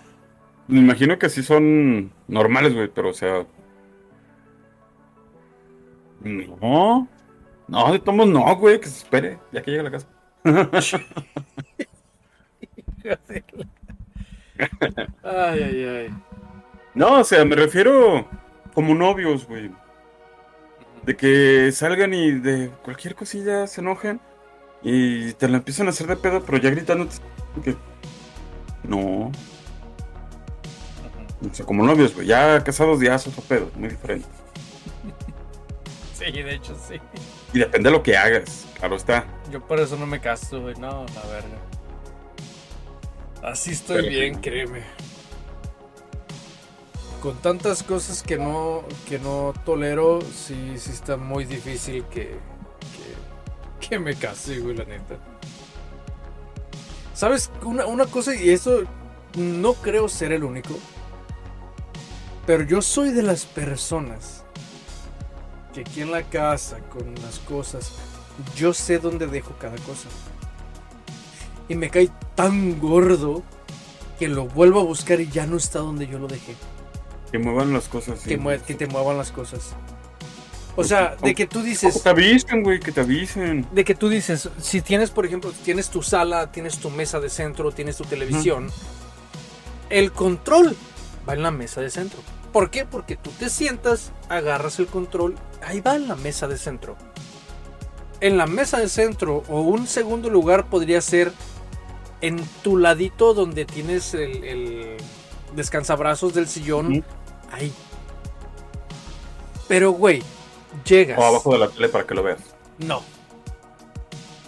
[0.68, 3.46] Me imagino que sí son normales, güey, pero o sea.
[6.20, 7.08] No.
[7.66, 10.08] No, de todos no, güey, que se espere, ya que llegue a la casa.
[15.22, 16.08] Ay, ay, ay.
[16.94, 18.26] No, o sea, me refiero
[18.74, 19.70] como novios, güey.
[21.04, 24.20] De que salgan y de cualquier cosilla se enojen
[24.82, 27.08] y te la empiezan a hacer de pedo, pero ya gritando
[27.62, 27.76] que
[28.82, 29.30] no.
[31.40, 32.26] O sea, como novios, güey.
[32.26, 34.26] Ya casados ya es otro pedo, muy diferente.
[36.14, 36.96] Sí, de hecho, sí.
[37.54, 39.24] Y depende de lo que hagas, claro está.
[39.52, 40.74] Yo por eso no me caso, güey.
[40.74, 41.58] No, la verga.
[43.42, 44.82] Así estoy Pero- bien, créeme.
[47.22, 52.36] Con tantas cosas que no, que no tolero, sí, sí está muy difícil que,
[53.80, 55.16] que, que me case, güey, la neta.
[57.14, 57.50] ¿Sabes?
[57.62, 58.82] Una, una cosa, y eso
[59.36, 60.74] no creo ser el único,
[62.48, 64.42] pero yo soy de las personas
[65.74, 67.92] que aquí en la casa, con las cosas,
[68.56, 70.08] yo sé dónde dejo cada cosa.
[71.68, 73.42] Y me cae tan gordo
[74.18, 76.54] que lo vuelvo a buscar y ya no está donde yo lo dejé.
[77.30, 78.20] Que muevan las cosas.
[78.20, 78.30] sí.
[78.30, 79.74] Que, mue- que te muevan las cosas.
[80.74, 83.66] O sea, de que tú Que dices, te avisen, güey, que te avisen.
[83.72, 87.28] de que tú dices, si tienes, por ejemplo, tienes tu sala, tienes tu mesa de
[87.28, 88.70] centro, tienes tu televisión,
[89.90, 90.74] el control
[91.28, 92.20] va en la mesa de centro.
[92.52, 92.84] ¿Por qué?
[92.84, 96.96] Porque tú te sientas, agarras el control ahí va en la mesa de centro.
[98.20, 101.32] En la mesa de centro o un segundo lugar podría ser
[102.20, 104.96] en tu ladito donde tienes el, el
[105.54, 107.04] descansabrazos del sillón.
[107.52, 107.72] Ahí.
[109.68, 110.22] Pero, güey,
[110.84, 111.18] llegas.
[111.18, 112.40] O abajo de la tele para que lo veas.
[112.78, 113.02] No.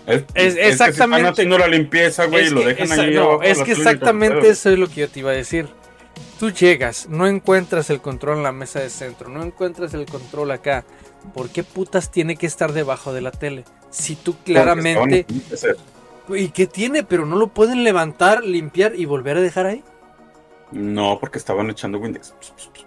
[0.07, 1.29] Es, Es- que si están exactamente.
[1.29, 4.79] haciendo la limpieza, güey, y lo dejan ahí no, abajo es que exactamente eso es
[4.79, 5.69] lo que yo te iba a decir.
[6.41, 10.53] Tú llegas, no encuentras el control en la mesa de centro, no encuentras el control
[10.53, 10.87] acá.
[11.35, 13.67] ¿Por qué putas tiene que estar debajo de la tele?
[13.91, 15.27] Si tú claramente...
[16.31, 17.03] ¿Y qué tiene?
[17.05, 19.85] Pero no lo pueden levantar, limpiar y volver a dejar ahí.
[20.73, 22.33] No, porque estaban echando Windex.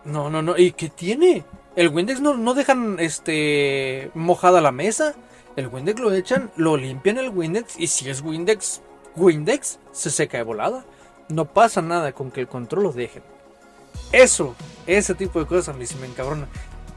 [0.03, 0.57] No, no, no.
[0.57, 1.45] ¿Y qué tiene?
[1.75, 5.13] El Windex no, no dejan este mojada la mesa.
[5.55, 8.81] El Windex lo echan, lo limpian el Windex y si es Windex,
[9.15, 10.85] Windex se seca de volada.
[11.29, 13.21] No pasa nada con que el control lo dejen.
[14.11, 16.47] Eso, ese tipo de cosas a mí sí me encabrona.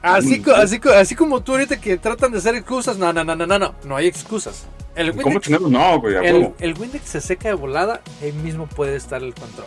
[0.03, 0.51] Así, Mm.
[0.55, 3.59] así, así como tú ahorita que tratan de hacer excusas, no, no, no, no, no,
[3.59, 4.67] no, no hay excusas.
[4.95, 5.71] El ¿Cómo Windex, chingados?
[5.71, 9.67] No, güey, el, el Windex se seca de volada, ahí mismo puede estar el control.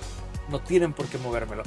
[0.50, 1.64] No tienen por qué movérmelo.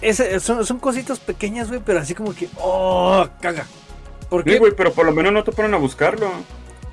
[0.00, 3.66] Ese- son, son cositas pequeñas, güey, pero así como que, oh, caga.
[4.30, 6.28] ¿Por Sí, güey, pero por lo menos no te ponen a buscarlo.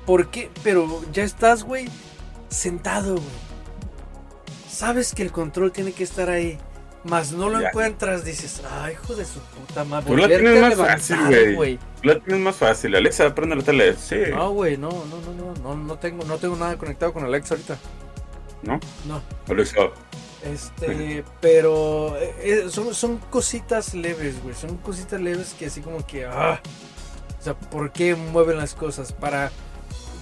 [0.06, 0.50] ¿Por qué?
[0.62, 1.88] Pero ya estás, güey,
[2.48, 3.26] sentado, güey.
[4.68, 6.58] Sabes que el control tiene que estar ahí.
[7.04, 7.68] Mas no lo Ya.
[7.68, 10.06] encuentras, dices, ay, hijo de su puta madre.
[10.06, 11.78] Tú la volverte tienes más fácil, güey.
[12.04, 12.94] La tienes más fácil.
[12.94, 13.96] Alexa, prende la tele.
[13.96, 14.16] Sí.
[14.30, 17.54] No, güey, no, no, no, no, no, no tengo, no tengo nada conectado con Alexa
[17.54, 17.76] ahorita.
[18.62, 18.78] ¿No?
[19.06, 19.20] No.
[19.48, 19.76] Alexa.
[20.44, 24.54] Este, pero eh, eh, son, son cositas leves, güey.
[24.54, 26.60] Son cositas leves que así como que, ah,
[27.40, 29.12] o sea, ¿por qué mueven las cosas?
[29.12, 29.50] Para,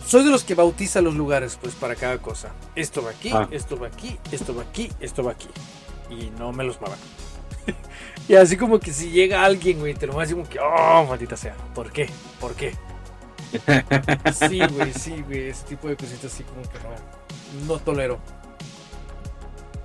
[0.06, 2.50] soy de los que bautiza los lugares, pues, para cada cosa.
[2.74, 3.48] Esto va aquí, Ah.
[3.50, 5.48] esto va aquí, esto va aquí, esto va aquí.
[6.10, 6.98] Y no me los muevan.
[8.28, 11.06] y así como que si llega alguien, güey, te lo va así como que, oh,
[11.08, 11.54] maldita sea.
[11.74, 12.10] ¿Por qué?
[12.40, 12.74] ¿Por qué?
[14.32, 15.48] Sí, güey, sí, güey.
[15.48, 18.18] Ese tipo de cositas así como que no, no tolero.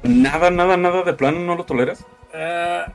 [0.03, 2.05] Nada, nada, nada de plano no lo toleras.
[2.33, 2.93] Ah,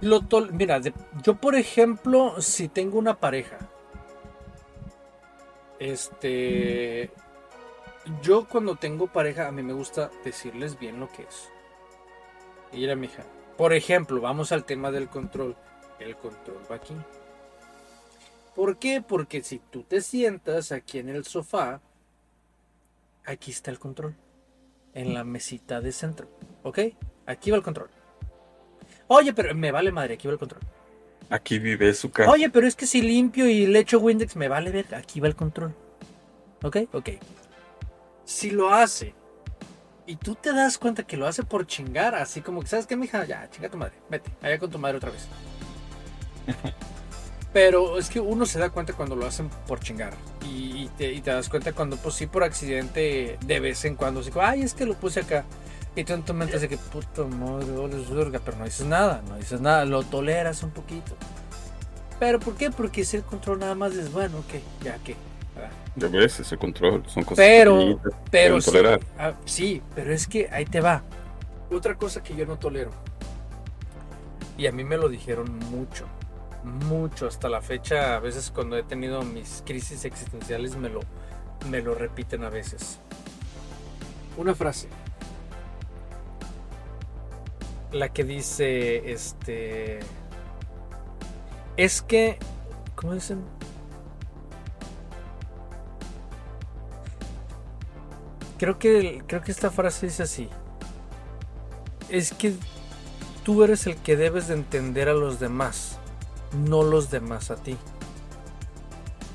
[0.00, 0.92] lo tol- Mira, de-
[1.22, 3.58] yo por ejemplo, si tengo una pareja,
[5.78, 7.10] este,
[8.22, 11.48] yo cuando tengo pareja, a mí me gusta decirles bien lo que es.
[12.72, 13.24] Mira, mija,
[13.56, 15.56] por ejemplo, vamos al tema del control.
[15.98, 16.94] El control va aquí.
[18.54, 19.02] ¿Por qué?
[19.06, 21.80] Porque si tú te sientas aquí en el sofá,
[23.24, 24.14] aquí está el control.
[24.94, 26.28] En la mesita de centro.
[26.62, 26.78] ¿Ok?
[27.26, 27.88] Aquí va el control.
[29.06, 30.62] Oye, pero me vale madre, aquí va el control.
[31.30, 32.30] Aquí vive su casa.
[32.30, 35.28] Oye, pero es que si limpio y le echo Windex, me vale ver, aquí va
[35.28, 35.74] el control.
[36.62, 36.76] ¿Ok?
[36.92, 37.10] Ok.
[38.24, 39.14] Si lo hace
[40.06, 42.96] y tú te das cuenta que lo hace por chingar, así como que, ¿sabes qué,
[42.96, 43.24] mija?
[43.24, 45.28] Ya, chinga tu madre, vete, allá con tu madre otra vez.
[47.52, 50.14] Pero es que uno se da cuenta cuando lo hacen por chingar.
[50.44, 53.94] Y, y te, y te das cuenta cuando, pues sí, por accidente, de vez en
[53.94, 55.44] cuando, como, ay, es que lo puse acá.
[55.94, 59.22] Y tú en tu mente así que, puta madre, ole, verga", pero no dices nada,
[59.28, 61.14] no dices nada, lo toleras un poquito.
[62.18, 62.70] ¿Pero por qué?
[62.70, 65.14] Porque si el control nada más es bueno, ok, ya que.
[65.96, 67.02] Ya ves, ese control.
[67.06, 68.78] Son cosas Pero, pero sí,
[69.18, 71.02] ah, sí, pero es que ahí te va.
[71.70, 72.90] Otra cosa que yo no tolero.
[74.56, 76.06] Y a mí me lo dijeron mucho,
[76.64, 78.16] mucho hasta la fecha.
[78.16, 81.00] A veces cuando he tenido mis crisis existenciales me lo,
[81.70, 82.98] me lo repiten a veces.
[84.36, 84.88] Una frase.
[87.90, 90.00] La que dice, este...
[91.76, 92.38] Es que...
[92.94, 93.44] ¿Cómo dicen?
[98.62, 100.48] Creo que, creo que esta frase dice así.
[102.08, 102.54] Es que
[103.42, 105.98] tú eres el que debes de entender a los demás,
[106.68, 107.76] no los demás a ti.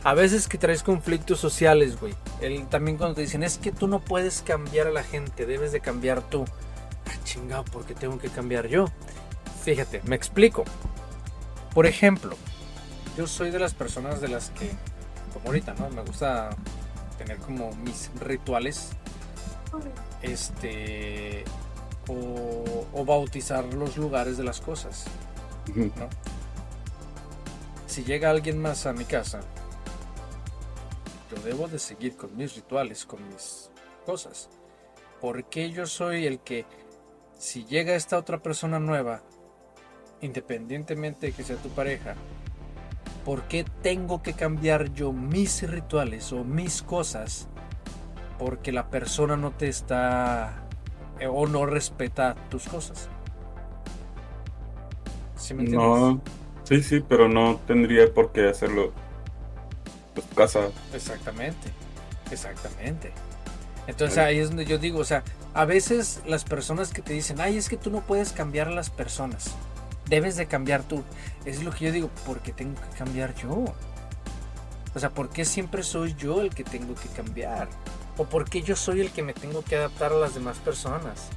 [0.05, 2.15] A veces que traes conflictos sociales, güey.
[2.69, 5.81] También cuando te dicen, es que tú no puedes cambiar a la gente, debes de
[5.81, 6.45] cambiar tú.
[7.05, 8.85] Ah, chingado, ¿por qué tengo que cambiar yo?
[9.65, 10.63] Fíjate, me explico.
[11.73, 12.37] Por ejemplo,
[13.17, 14.71] yo soy de las personas de las que,
[15.33, 15.89] como ahorita, ¿no?
[15.89, 16.51] Me gusta
[17.17, 18.91] tener como mis rituales.
[20.21, 21.43] Este.
[22.07, 25.05] O, o bautizar los lugares de las cosas.
[25.69, 25.91] Ujú.
[27.85, 29.41] Si llega alguien más a mi casa,
[31.31, 33.69] yo debo de seguir con mis rituales, con mis
[34.05, 34.49] cosas.
[35.19, 36.65] Porque yo soy el que,
[37.37, 39.21] si llega esta otra persona nueva,
[40.21, 42.15] independientemente de que sea tu pareja,
[43.25, 47.47] ¿por qué tengo que cambiar yo mis rituales o mis cosas?
[48.37, 50.67] Porque la persona no te está
[51.19, 53.09] eh, o no respeta tus cosas.
[55.35, 55.89] ¿Sí me entiendes?
[55.89, 56.21] No.
[56.63, 58.91] Sí, sí, pero no tendría por qué hacerlo
[60.15, 60.67] en tu casa.
[60.93, 61.69] Exactamente,
[62.29, 63.13] exactamente.
[63.87, 65.23] Entonces ahí es donde yo digo, o sea,
[65.53, 68.71] a veces las personas que te dicen, ay, es que tú no puedes cambiar a
[68.71, 69.55] las personas,
[70.09, 71.03] debes de cambiar tú.
[71.45, 73.63] Es lo que yo digo, porque tengo que cambiar yo.
[74.93, 77.69] O sea, ¿por qué siempre soy yo el que tengo que cambiar?
[78.17, 81.27] ¿O por qué yo soy el que me tengo que adaptar a las demás personas?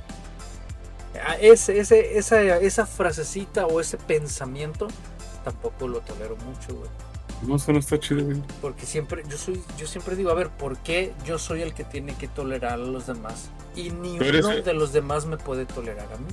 [1.26, 4.88] Ah, ese, ese, esa, esa frasecita o ese pensamiento
[5.44, 6.90] tampoco lo tolero mucho, güey.
[7.42, 8.42] No, eso no está chido, güey.
[8.60, 11.84] Porque siempre, yo soy, yo siempre digo, a ver, ¿por qué yo soy el que
[11.84, 13.50] tiene que tolerar a los demás?
[13.74, 16.28] Y ni uno de los demás me puede tolerar a mí.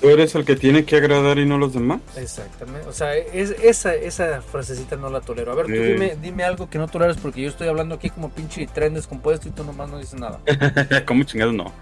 [0.00, 2.00] Tú eres el que tiene que agradar y no los demás.
[2.16, 2.86] Exactamente.
[2.88, 5.50] O sea, es, esa, esa frasecita no la tolero.
[5.50, 8.30] A ver, tú dime, dime algo que no toleras porque yo estoy hablando aquí como
[8.30, 10.40] pinche tren descompuesto y tú nomás no dices nada.
[11.06, 11.72] ¿Cómo chingados no?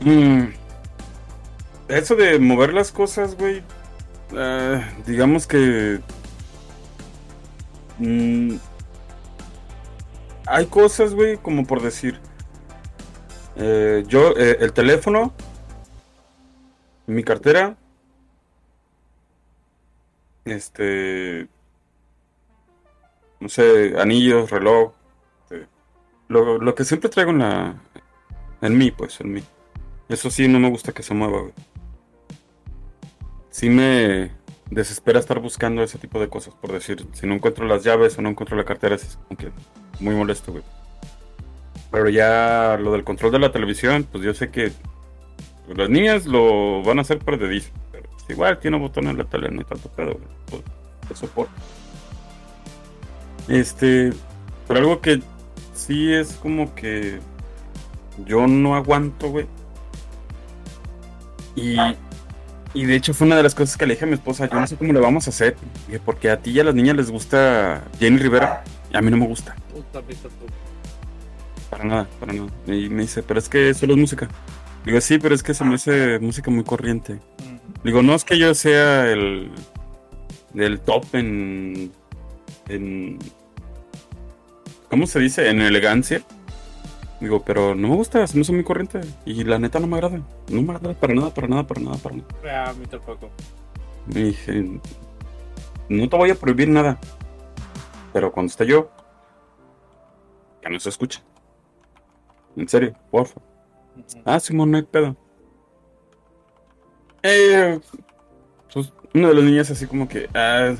[0.00, 0.48] Mm,
[1.88, 3.62] Eso de mover las cosas, güey.
[4.36, 6.00] ah, digamos que.
[7.98, 8.56] mm,
[10.46, 12.20] hay cosas, güey, como por decir.
[13.56, 15.32] eh, yo, eh, el teléfono.
[17.10, 17.76] Mi cartera.
[20.44, 21.48] Este.
[23.40, 24.92] No sé, anillos, reloj.
[25.50, 25.66] este,
[26.28, 27.74] lo, que siempre traigo en la.
[28.62, 29.42] En mí, pues, en mí.
[30.08, 31.52] Eso sí, no me gusta que se mueva, güey.
[33.50, 34.30] Sí me
[34.70, 38.22] desespera estar buscando ese tipo de cosas, por decir, si no encuentro las llaves o
[38.22, 39.50] no encuentro la cartera, es como que
[39.98, 40.64] muy molesto, güey.
[41.90, 44.70] Pero ya lo del control de la televisión, pues yo sé que
[45.74, 49.24] las niñas lo van a hacer por dedizo, pero pues, igual tiene botón en la
[49.24, 50.24] tele, no hay tanto pedo, güey.
[50.50, 50.62] Pues,
[51.08, 51.52] de soporte.
[53.48, 54.12] Este,
[54.68, 55.22] pero algo que
[55.74, 57.18] sí es como que
[58.26, 59.46] yo no aguanto, güey.
[61.56, 61.76] Y,
[62.74, 64.58] y de hecho fue una de las cosas que le dije a mi esposa, yo
[64.60, 65.56] no sé cómo le vamos a hacer,
[65.88, 68.62] Dije, porque a ti y a las niñas les gusta Jenny Rivera,
[68.92, 70.52] y a mí no me gusta, Puta, puta, puta.
[71.70, 72.48] para nada, para nada.
[72.66, 74.28] Y me dice, pero es que solo es música.
[74.84, 77.14] Digo, sí, pero es que se me hace música muy corriente.
[77.14, 77.84] Mm.
[77.84, 79.50] Digo, no es que yo sea el
[80.54, 81.92] del top en
[82.68, 83.18] en
[84.88, 85.48] ¿cómo se dice?
[85.48, 86.22] En elegancia.
[87.20, 89.96] Digo, pero no me gusta, se me hace muy corriente y la neta no me
[89.96, 90.22] agrada.
[90.48, 92.28] No me agrada para nada, para nada, para nada, para nada.
[92.44, 93.30] Ah, a mí tampoco.
[94.08, 94.80] Y dije,
[95.88, 96.98] no te voy a prohibir nada.
[98.12, 98.90] Pero cuando esté yo,
[100.62, 101.22] que no se escuche.
[102.56, 102.94] En serio.
[103.12, 103.28] Ujú.
[104.24, 105.16] Ah, Simón, no hay pedo.
[107.22, 107.78] Eh,
[108.72, 110.74] pues una de las niñas así como que, ah,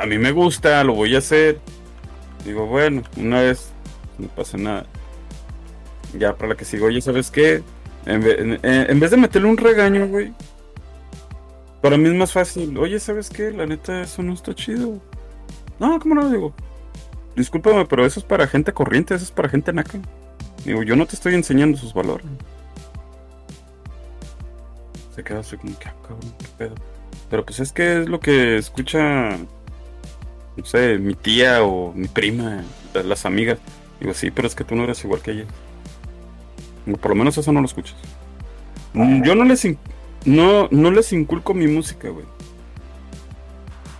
[0.00, 1.58] a mí me gusta, lo voy a hacer.
[2.44, 3.70] Digo, bueno, una vez,
[4.18, 4.86] no pasa nada.
[6.18, 7.62] Ya para la que sigo, oye, ¿sabes qué?
[8.06, 10.32] En- en vez de meterle un regaño, güey,
[11.80, 12.76] para mí es más fácil.
[12.78, 13.50] Oye, ¿sabes qué?
[13.52, 15.00] La neta, eso no está chido.
[15.78, 16.28] No, ¿cómo no?
[16.30, 16.52] Digo,
[17.36, 20.00] discúlpame, pero eso es para gente corriente, eso es para gente naca.
[20.64, 22.26] Digo, yo no te estoy enseñando sus valores.
[25.14, 26.74] Se queda así como que, ah, cabrón, qué pedo.
[27.28, 29.36] Pero pues es que es lo que escucha,
[30.56, 32.62] no sé, mi tía o mi prima,
[32.94, 33.58] la- las amigas.
[34.00, 35.44] Digo, sí, pero es que tú no eres igual que ella.
[36.86, 37.96] Digo, por lo menos eso no lo escuchas.
[38.94, 39.66] Mm, Yo no les,
[40.24, 42.26] no, no les inculco mi música, güey.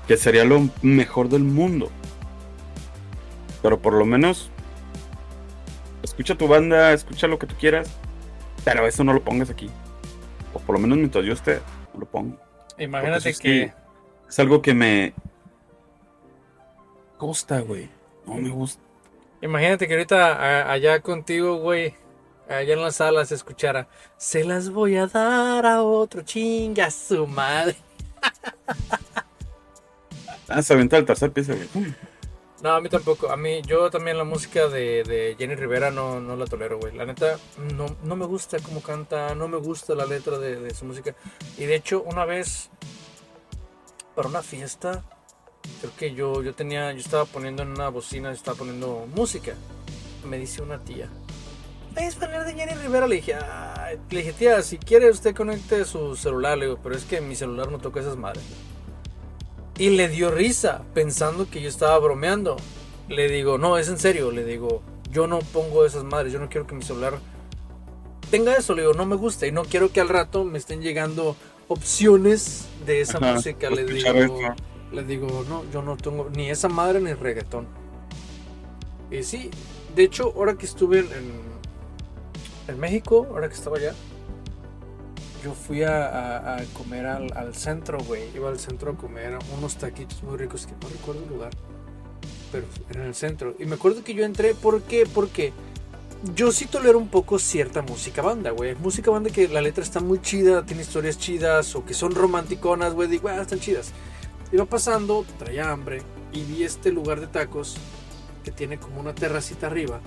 [0.09, 1.91] Que sería lo mejor del mundo.
[3.63, 4.51] Pero por lo menos
[6.13, 7.91] escucha tu banda, escucha lo que tú quieras,
[8.65, 9.71] pero eso no lo pongas aquí.
[10.53, 11.61] O por lo menos mientras yo esté,
[11.99, 12.37] lo pongo.
[12.79, 13.73] Imagínate que.
[14.29, 15.15] Es algo que me
[17.19, 17.89] gusta, güey.
[18.27, 18.83] No me gusta.
[19.41, 21.95] Imagínate que ahorita a- allá contigo, güey,
[22.49, 27.27] allá en la sala se escuchara, se las voy a dar a otro chinga su
[27.27, 27.77] madre.
[30.49, 31.95] Ah, se aventa el tercer piso, güey.
[32.63, 33.31] No, a mí tampoco.
[33.31, 36.95] A mí, yo también la música de, de Jenny Rivera no, no la tolero, güey.
[36.95, 37.37] La neta,
[37.75, 41.15] no, no me gusta cómo canta, no me gusta la letra de, su música.
[41.59, 42.71] Y de hecho, una vez,
[44.15, 45.03] para una fiesta,
[45.81, 49.55] creo que yo, yo tenía, yo estaba poniendo en una bocina, estaba poniendo música.
[50.25, 51.09] Me dice una tía.
[51.95, 53.09] ¿Puedes poner de Jenny Rivera?
[53.09, 56.57] Le dije, "Ay", le dije, tía, si quiere usted conecte su celular.
[56.57, 58.45] Le digo, pero es que mi celular no toca esas madres.
[59.79, 62.57] Y le dio risa, pensando que yo estaba bromeando.
[63.09, 64.31] Le digo, no, es en serio.
[64.31, 66.33] Le digo, yo no pongo esas madres.
[66.33, 67.19] Yo no quiero que mi celular
[68.31, 68.75] tenga eso.
[68.75, 69.47] Le digo, no me gusta.
[69.47, 71.37] Y no quiero que al rato me estén llegando
[71.69, 73.71] opciones de esa Ajá, música.
[73.71, 74.55] Le digo, esto.
[74.93, 77.67] le digo, no, yo no tengo ni esa madre ni reggaetón.
[79.11, 79.51] Y sí,
[79.95, 81.33] de hecho, ahora que estuve en, en,
[82.69, 83.95] en México, ahora que estaba allá,
[85.43, 88.35] yo fui a, comer al, al centro, güey.
[88.35, 91.51] Iba al centro a comer unos taquitos muy ricos que no recuerdo el lugar.
[92.51, 93.55] Pero era en el centro.
[93.59, 95.07] Y me acuerdo que yo entré, ¿por qué?
[95.13, 95.53] Porque
[96.35, 98.75] yo sí tolero un poco cierta música banda, güey.
[98.77, 102.95] Música banda que la letra está muy chida, tiene historias chidas o que son romanticonas,
[102.95, 103.09] güey.
[103.09, 103.93] Digo, ah, están chidas.
[104.53, 107.77] Iba pasando, traía hambre y vi este lugar de tacos
[108.45, 110.01] que tiene como una terracita arriba.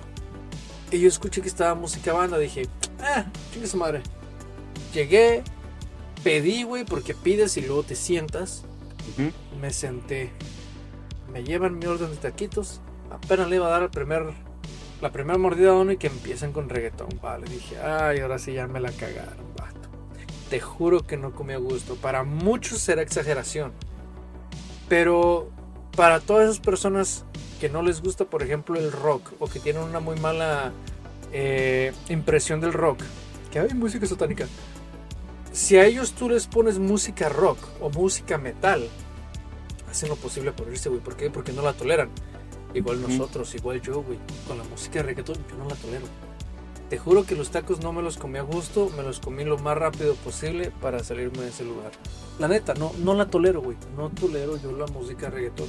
[0.90, 2.38] Y yo escuché que estaba música banda.
[2.38, 2.68] Dije,
[3.00, 4.02] ah, chingue su madre.
[4.96, 5.42] Llegué,
[6.24, 8.64] pedí, güey, porque pides y luego te sientas.
[9.60, 10.30] Me senté.
[11.30, 12.80] Me llevan mi orden de taquitos.
[13.10, 14.24] Apenas le iba a dar el primer,
[15.02, 17.08] la primera mordida a uno y que empiezan con reggaetón.
[17.20, 19.86] Vale, dije, ay, ahora sí ya me la cagaron, vato.
[20.48, 21.96] Te juro que no comí a gusto.
[21.96, 23.72] Para muchos será exageración.
[24.88, 25.50] Pero
[25.94, 27.26] para todas esas personas
[27.60, 30.72] que no les gusta, por ejemplo, el rock o que tienen una muy mala
[31.34, 33.02] eh, impresión del rock,
[33.52, 34.46] que hay música satánica.
[35.56, 38.86] Si a ellos tú les pones música rock o música metal,
[39.90, 41.00] hacen lo posible por irse, güey.
[41.00, 41.30] ¿Por qué?
[41.30, 42.10] Porque no la toleran.
[42.74, 44.18] Igual nosotros, igual yo, güey.
[44.46, 46.04] Con la música de reggaetón, yo no la tolero.
[46.90, 49.56] Te juro que los tacos no me los comí a gusto, me los comí lo
[49.56, 51.90] más rápido posible para salirme de ese lugar.
[52.38, 53.78] La neta, no, no la tolero, güey.
[53.96, 55.68] No tolero yo la música de reggaetón.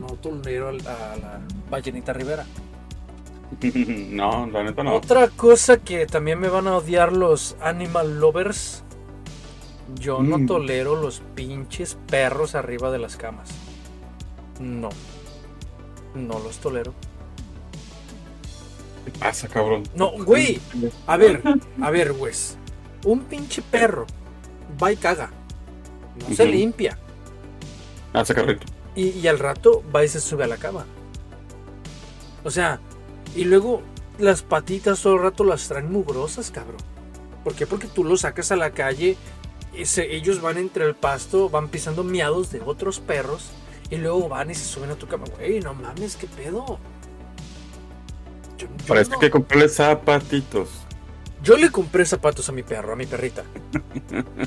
[0.00, 2.46] No tolero a la Vallenita Rivera.
[4.10, 4.94] no, la neta no.
[4.94, 8.82] Otra cosa que también me van a odiar los animal lovers.
[9.94, 10.46] Yo no Mm.
[10.46, 13.48] tolero los pinches perros arriba de las camas.
[14.60, 14.88] No.
[16.14, 16.92] No los tolero.
[19.04, 19.84] ¿Qué pasa, cabrón?
[19.94, 20.60] No, güey.
[21.06, 21.42] A ver,
[21.80, 22.32] a ver, güey.
[23.04, 24.06] Un pinche perro
[24.82, 25.30] va y caga.
[26.28, 26.98] No se limpia.
[28.12, 28.66] Hace carrito.
[28.96, 30.84] Y, y al rato va y se sube a la cama.
[32.42, 32.80] O sea,
[33.36, 33.82] y luego
[34.18, 36.80] las patitas todo el rato las traen mugrosas, cabrón.
[37.44, 37.66] ¿Por qué?
[37.66, 39.16] Porque tú los sacas a la calle,
[39.84, 43.50] se- ellos van entre el pasto, van pisando miados de otros perros,
[43.90, 45.24] y luego van y se suben a tu cama.
[45.36, 46.78] Güey, no mames, qué pedo.
[48.58, 50.70] Yo, yo no- hay que comprarle zapatitos.
[51.42, 53.44] yo le compré zapatos a mi perro, a mi perrita.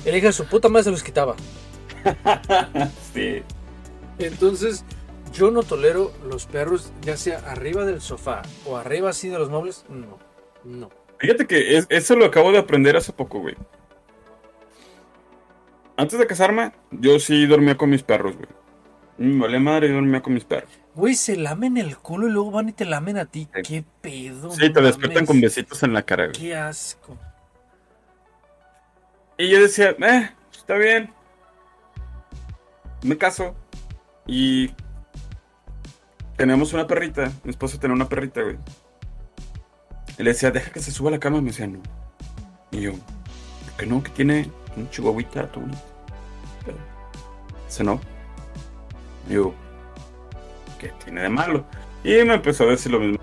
[0.04, 1.36] El hija de su puta madre se los quitaba.
[3.14, 3.44] sí.
[4.18, 4.84] Entonces,
[5.34, 9.50] yo no tolero los perros, ya sea arriba del sofá o arriba así de los
[9.50, 9.86] muebles.
[9.90, 10.18] No,
[10.64, 10.90] no.
[11.20, 13.56] Fíjate que es- eso lo acabo de aprender hace poco, güey.
[16.00, 18.48] Antes de casarme, yo sí dormía con mis perros, güey.
[19.18, 20.72] Me valía madre y dormía con mis perros.
[20.96, 23.50] Güey, se lamen el culo y luego van y te lamen a ti.
[23.54, 23.62] Sí.
[23.64, 24.50] ¿Qué pedo?
[24.50, 26.40] Sí, no te despiertan con besitos en la cara, güey.
[26.40, 27.18] Qué asco.
[29.38, 31.12] Y yo decía, eh, está bien.
[33.04, 33.54] Me caso.
[34.26, 34.72] Y
[36.38, 37.30] tenemos una perrita.
[37.44, 38.56] Mi esposo tenía una perrita, güey.
[40.18, 41.40] Y le decía, deja que se suba a la cama.
[41.40, 41.82] Y me decía, no.
[42.72, 44.02] Y yo, ¿por qué no?
[44.02, 45.89] Que tiene un chihuahuita, todo bonito.
[47.70, 48.02] Dice, no.
[49.30, 49.54] Yo,
[50.80, 51.64] ¿qué tiene de malo?
[52.04, 53.20] Y me empezó a decir lo mismo.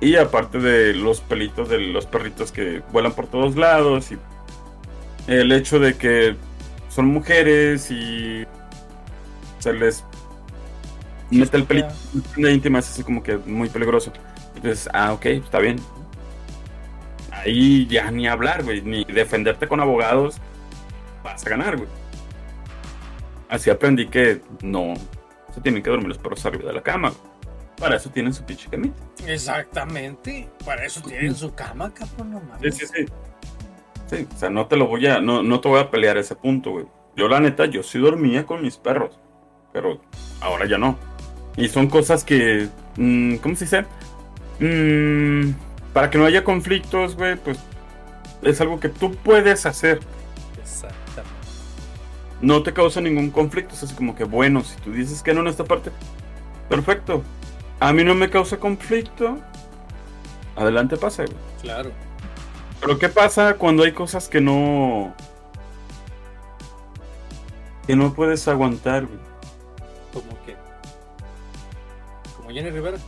[0.00, 4.18] Y aparte de los pelitos de los perritos que vuelan por todos lados y
[5.26, 6.36] el hecho de que
[6.88, 8.46] son mujeres y
[9.58, 10.04] se les
[11.30, 11.88] mete el pelito
[12.36, 14.12] la íntima es así como que muy peligroso.
[14.54, 15.80] Entonces, ah, ok, está bien.
[17.32, 20.36] Ahí ya ni hablar, güey, ni defenderte con abogados
[21.24, 21.88] vas a ganar, güey.
[23.54, 24.94] Así aprendí que no
[25.54, 27.12] se tienen que dormir los perros arriba de la cama.
[27.78, 29.00] Para eso tienen su pinche camita.
[29.28, 30.48] Exactamente.
[30.64, 32.76] Para eso tienen su cama, cabrón, no Sí, mames.
[32.76, 33.04] sí, sí.
[34.10, 36.34] Sí, o sea, no te lo voy a, no, no te voy a pelear ese
[36.34, 36.86] punto, güey.
[37.14, 39.20] Yo la neta, yo sí dormía con mis perros,
[39.72, 40.00] pero
[40.40, 40.98] ahora ya no.
[41.56, 43.84] Y son cosas que, mm, ¿cómo se dice?
[44.58, 45.52] Mm,
[45.92, 47.58] para que no haya conflictos, güey, pues
[48.42, 50.00] es algo que tú puedes hacer.
[50.60, 51.03] Exactamente.
[52.44, 55.40] No te causa ningún conflicto, es así como que, bueno, si tú dices que no
[55.40, 55.90] en esta parte,
[56.68, 57.22] perfecto.
[57.80, 59.38] A mí no me causa conflicto,
[60.54, 61.24] adelante pasa.
[61.62, 61.90] Claro.
[62.82, 65.14] Pero ¿qué pasa cuando hay cosas que no...
[67.86, 69.18] que no puedes aguantar, güey?
[70.12, 70.54] Como que.
[72.36, 72.98] Como Jenny Rivera.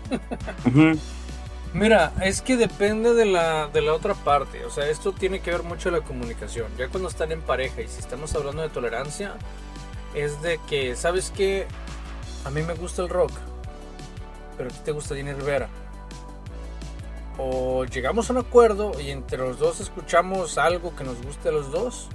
[1.76, 4.64] Mira, es que depende de la, de la otra parte.
[4.64, 6.68] O sea, esto tiene que ver mucho la comunicación.
[6.78, 9.34] Ya cuando están en pareja y si estamos hablando de tolerancia,
[10.14, 11.66] es de que, ¿sabes qué?
[12.46, 13.32] A mí me gusta el rock,
[14.56, 15.68] pero a ti te gusta Jenny Rivera.
[17.36, 21.52] O llegamos a un acuerdo y entre los dos escuchamos algo que nos guste a
[21.52, 22.08] los dos.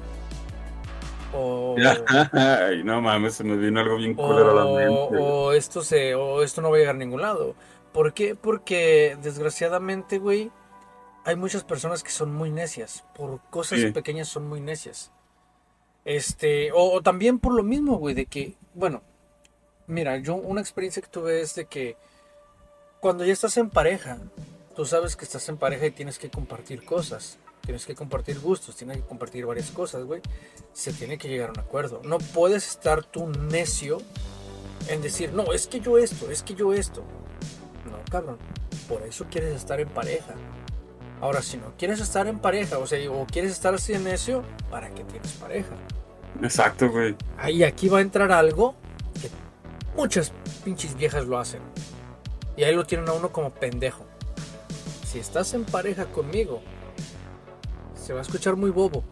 [1.36, 1.76] O,
[2.34, 5.18] Ay, no mames, se me vino algo bien culero a la mente.
[5.20, 7.54] o esto se o esto no va a llegar a ningún lado.
[7.94, 8.36] ¿Por qué?
[8.36, 10.52] Porque desgraciadamente, güey,
[11.26, 13.04] hay muchas personas que son muy necias.
[13.16, 13.92] Por cosas Sí.
[13.92, 15.12] pequeñas son muy necias.
[16.06, 19.02] Este, o, o también por lo mismo, güey, de que, bueno,
[19.88, 21.96] mira, yo una experiencia que tuve es de que
[23.00, 24.18] cuando ya estás en pareja,
[24.76, 28.76] tú sabes que estás en pareja y tienes que compartir cosas, tienes que compartir gustos,
[28.76, 30.22] tienes que compartir varias cosas, güey.
[30.74, 32.02] Se tiene que llegar a un acuerdo.
[32.04, 34.00] No puedes estar tú necio
[34.88, 37.04] en decir, no, es que yo esto, es que yo esto.
[37.90, 38.38] No, cabrón.
[38.88, 40.34] Por eso quieres estar en pareja.
[41.22, 44.44] Ahora, si no quieres estar en pareja, o sea, o quieres estar así de necio,
[44.70, 45.76] ¿para qué tienes pareja?
[46.42, 47.16] Exacto, güey.
[47.38, 48.76] Ahí aquí va a entrar algo
[49.22, 49.30] que
[49.96, 50.32] muchas
[50.64, 51.62] pinches viejas lo hacen.
[52.58, 54.06] Y ahí lo tienen a uno como pendejo.
[55.06, 56.62] Si estás en pareja conmigo,
[57.96, 59.04] se va a escuchar muy bobo.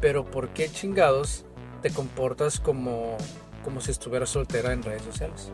[0.00, 1.44] Pero ¿por qué chingados
[1.82, 3.16] te comportas como,
[3.62, 5.52] como si estuvieras soltera en redes sociales?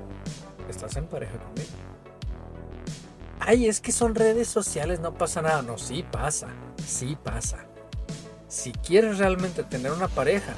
[0.68, 1.68] Estás en pareja conmigo.
[3.40, 5.62] Ay, es que son redes sociales, no pasa nada.
[5.62, 6.48] No, sí pasa.
[6.84, 7.58] Sí pasa.
[8.48, 10.54] Si quieres realmente tener una pareja,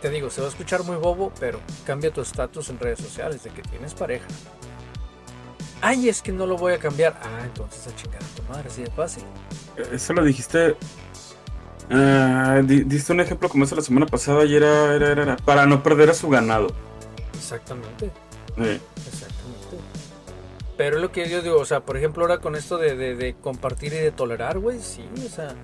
[0.00, 3.42] te digo, se va a escuchar muy bobo, pero cambia tu estatus en redes sociales
[3.42, 4.26] de que tienes pareja.
[5.80, 7.18] Ay, es que no lo voy a cambiar.
[7.22, 9.24] Ah, entonces a chingar a tu madre, así de fácil.
[9.92, 10.76] Eso lo dijiste.
[11.90, 15.36] ah, di- diste un ejemplo como ese la semana pasada y era, era, era, era,
[15.36, 16.68] para no perder a su ganado.
[17.34, 18.10] Exactamente.
[18.56, 19.78] Exactamente.
[20.76, 23.14] Pero es lo que yo digo, o sea, por ejemplo, ahora con esto de, de-
[23.14, 25.54] de compartir y de tolerar, güey, sí, o sea,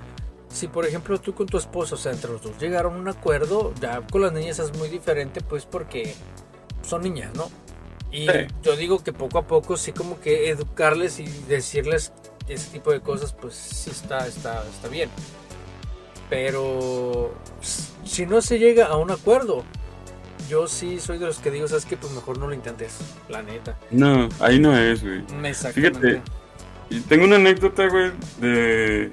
[0.49, 3.09] si por ejemplo tú con tu esposo, o sea, entre los dos llegaron a un
[3.09, 6.15] acuerdo, ya con las niñas es muy diferente, pues porque
[6.87, 7.51] son niñas, ¿no?
[8.13, 8.33] Y Sí.
[8.63, 12.13] yo digo que poco a poco sí como que educarles y decirles
[12.49, 15.09] ese tipo de cosas, pues sí está, está, está bien.
[16.29, 17.33] Pero
[18.05, 19.65] si no se llega a un acuerdo,
[20.51, 22.99] yo sí soy de los que digo, sabes que pues mejor no lo intentes,
[23.29, 23.79] la neta.
[23.91, 25.23] no, ahí no es, güey.
[25.45, 25.99] Exactamente.
[26.01, 26.23] Fíjate.
[26.91, 29.13] Y tengo una anécdota, güey, de.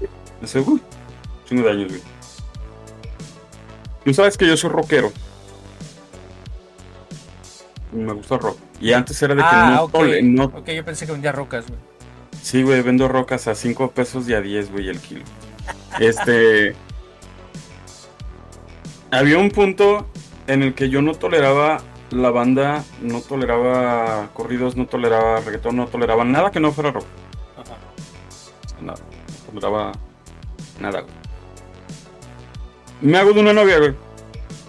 [0.00, 0.08] de
[0.42, 0.82] hace, uy,
[1.48, 2.02] chingo de años, güey.
[4.04, 5.12] Tú sabes que yo soy rockero.
[7.92, 8.58] Me gusta rock.
[8.80, 9.92] Y antes era de que ah, no, ok.
[9.92, 11.78] tole- no Ok, yo pensé que vendía rocas, güey.
[12.42, 15.24] Sí, güey, vendo rocas a 5 pesos y a 10, güey, el kilo.
[15.98, 16.74] Este.
[19.16, 20.06] Había un punto
[20.46, 21.78] en el que yo no toleraba
[22.10, 27.06] la banda, no toleraba corridos, no toleraba reggaetón, no toleraba nada que no fuera rock.
[27.56, 27.78] Ajá.
[28.82, 28.98] Nada,
[29.54, 29.92] no toleraba
[30.80, 31.14] nada, güey.
[33.00, 33.94] Me hago de una novia, güey.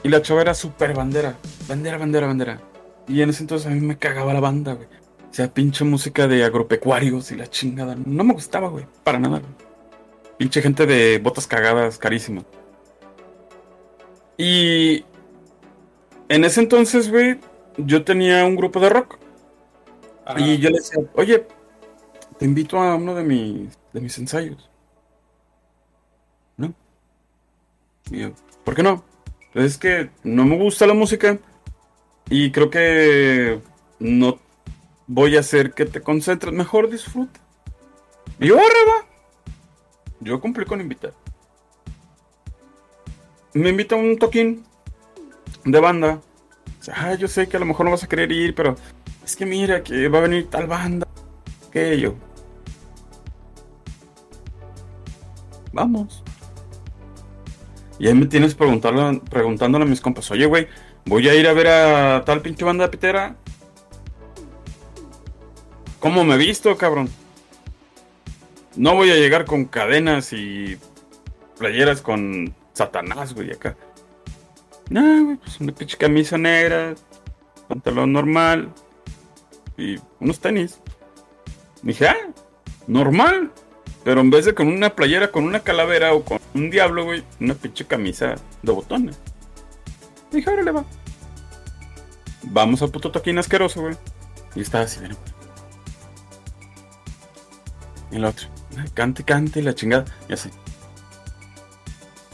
[0.03, 1.35] Y la chava era súper bandera.
[1.67, 2.61] Bandera, bandera, bandera.
[3.05, 4.87] Y en ese entonces a mí me cagaba la banda, güey.
[5.29, 7.97] O sea, pinche música de agropecuarios y la chingada.
[8.05, 8.85] No me gustaba, güey.
[9.03, 9.51] Para nada, güey.
[10.37, 12.45] Pinche gente de botas cagadas, carísimo.
[14.37, 15.03] Y
[16.29, 17.39] en ese entonces, güey,
[17.77, 19.17] yo tenía un grupo de rock.
[20.25, 20.39] Ajá.
[20.39, 21.47] Y yo le decía, oye,
[22.37, 24.69] te invito a uno de mis, de mis ensayos.
[26.57, 26.73] ¿No?
[28.11, 28.31] Y yo,
[28.63, 29.03] ¿por qué no?
[29.53, 31.39] Pues es que no me gusta la música
[32.29, 33.61] y creo que
[33.99, 34.37] no
[35.07, 36.53] voy a hacer que te concentres.
[36.53, 37.39] Mejor disfruta.
[38.39, 39.07] Y yo, "Arre, va".
[40.19, 41.13] Yo cumplí con invitar.
[43.57, 44.63] Me invita un toquín
[45.65, 46.21] de banda.
[46.79, 48.75] Dice, Ah, yo sé que a lo mejor no vas a querer ir, pero
[49.25, 51.07] es que mira que va a venir tal banda.
[51.71, 52.13] Que yo.
[55.73, 56.23] Vamos.
[57.99, 60.67] Y ahí me tienes preguntándole a mis compas, oye, güey,
[61.05, 63.37] voy a ir a ver a tal pinche banda pitera.
[65.99, 67.09] ¿Cómo me he visto, cabrón?
[68.75, 70.77] No voy a llegar con cadenas y
[71.57, 73.75] playeras con Satanás, güey, acá.
[74.89, 76.95] No, güey, pues una pinche camisa negra,
[77.67, 78.71] pantalón normal
[79.77, 80.79] y unos tenis.
[81.81, 82.15] Dije, ah,
[82.87, 83.51] normal.
[84.03, 87.23] Pero en vez de con una playera, con una calavera o con un diablo, güey,
[87.41, 89.19] una pinche camisa de botones.
[90.31, 90.85] Dije, órale, va.
[92.43, 93.95] Vamos al puto toquín asqueroso, güey.
[94.55, 95.15] Y estaba así, mira.
[98.11, 98.47] Y el otro,
[98.77, 100.05] "Ay, cante, cante, y la chingada.
[100.29, 100.49] Y así.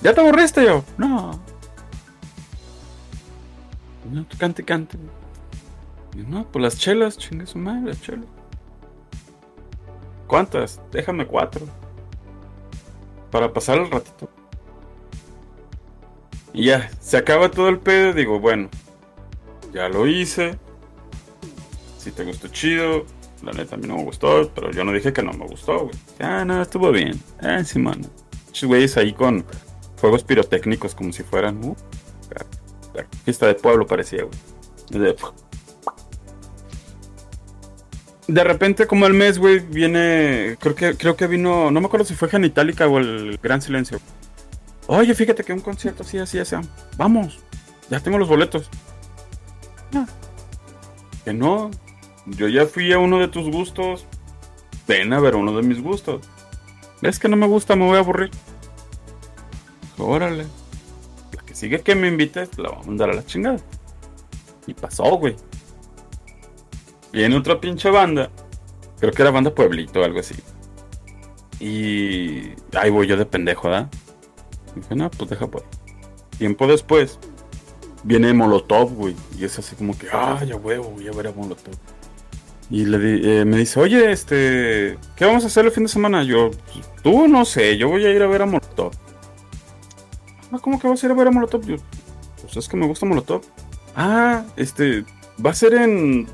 [0.04, 0.84] ¿Ya te aburriste yo?
[0.98, 1.40] No.
[4.12, 4.98] No, cante, cante.
[6.28, 8.26] No, pues las chelas, chingue su madre, las chelas.
[10.28, 10.82] ¿Cuántas?
[10.92, 11.66] Déjame cuatro.
[13.32, 14.30] Para pasar el ratito.
[16.54, 18.14] Y ya, se acaba todo el pedo.
[18.14, 18.70] Digo, bueno,
[19.74, 20.60] ya lo hice.
[21.98, 23.06] Si te gustó chido.
[23.42, 25.86] La neta a mí no me gustó, pero yo no dije que no me gustó,
[25.86, 25.96] güey.
[26.20, 27.20] Ah, no, estuvo bien.
[27.42, 28.08] Ah, sí, mano.
[28.48, 29.44] Muchos güeyes ahí con
[30.04, 31.64] fuegos pirotécnicos como si fueran.
[31.64, 31.78] Uh,
[33.24, 35.16] fiesta de pueblo parecía, güey.
[38.28, 40.58] De, repente, como al mes, güey, viene.
[40.60, 41.72] Creo que, creo que vino.
[41.72, 44.02] No me acuerdo si fue Genitalica o el Gran Silencio.
[44.88, 46.58] Oye, fíjate que un concierto así, así, así.
[46.98, 47.40] Vamos,
[47.90, 48.70] ya tengo los boletos.
[49.94, 50.06] No.
[51.24, 51.72] Que no.
[52.26, 54.06] Yo ya fui a uno de tus gustos.
[54.86, 56.28] Ven a ver uno de mis gustos.
[57.02, 57.78] ¿Ves que no me gusta?
[57.78, 58.32] Me voy a aburrir.
[59.98, 60.46] Órale.
[61.36, 63.60] La que sigue que me invites, la voy a mandar a la chingada.
[64.68, 65.36] Y pasó, güey.
[67.12, 68.30] Viene otra pinche banda.
[69.00, 70.36] Creo que era banda Pueblito o algo así.
[71.60, 73.90] Y ahí voy yo de pendejo, ¿verdad?
[74.76, 75.64] Dije, no, pues deja pues.
[76.38, 77.20] Tiempo después,
[78.04, 79.16] viene Molotov, güey.
[79.38, 81.76] Y es así como que, ah, ya huevo, voy a ver a Molotov.
[82.70, 86.24] Y le eh, me dice, oye, este, ¿qué vamos a hacer el fin de semana?
[86.24, 86.52] Yo,
[87.04, 88.94] tú no sé, yo voy a ir a ver a Molotov.
[90.54, 91.66] Ah, ¿cómo que vas a ir a ver a Molotov?
[91.66, 91.78] Yo,
[92.40, 93.42] pues es que me gusta Molotov.
[93.96, 95.04] Ah, este,
[95.44, 96.28] va a ser en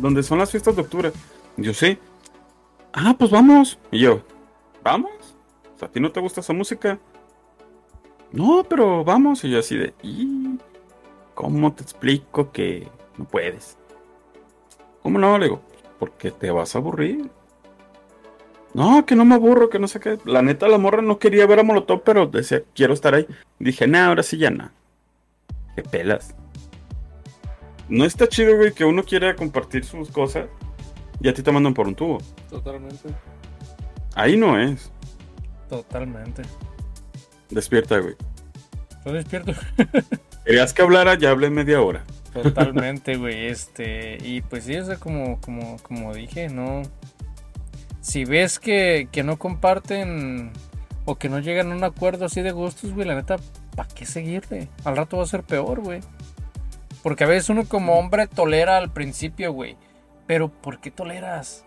[0.00, 1.12] donde son las fiestas de octubre.
[1.56, 1.96] Yo sí.
[2.92, 3.78] Ah, pues vamos.
[3.92, 4.22] Y yo,
[4.82, 5.12] ¿vamos?
[5.80, 6.98] ¿A ti no te gusta esa música?
[8.32, 9.44] No, pero vamos.
[9.44, 10.58] Y yo así de, ¿y
[11.36, 13.78] cómo te explico que no puedes?
[15.04, 15.38] ¿Cómo no?
[15.38, 15.60] Le digo,
[16.00, 17.30] porque te vas a aburrir.
[18.72, 20.18] No, que no me aburro, que no sé qué.
[20.24, 23.26] La neta, la morra no quería ver a Molotov, pero decía, quiero estar ahí.
[23.58, 24.70] Dije, nah, ahora sí ya no.
[25.74, 26.34] Qué pelas.
[27.88, 30.46] No está chido, güey, que uno quiera compartir sus cosas
[31.20, 32.18] y a ti te mandan por un tubo.
[32.48, 33.08] Totalmente.
[34.14, 34.92] Ahí no es.
[35.68, 36.42] Totalmente.
[37.50, 38.14] Despierta, güey.
[38.98, 39.52] Estoy despierto.
[40.44, 42.04] Querías que hablara, ya hablé media hora.
[42.32, 43.46] Totalmente, güey.
[43.46, 46.82] Este, y pues sí, o sea, como, como, como dije, no.
[48.00, 50.52] Si ves que, que no comparten
[51.04, 53.36] o que no llegan a un acuerdo así de gustos, güey, la neta,
[53.76, 54.68] ¿para qué seguirle?
[54.84, 56.00] Al rato va a ser peor, güey.
[57.02, 59.76] Porque a veces uno como hombre tolera al principio, güey.
[60.26, 61.64] Pero ¿por qué toleras?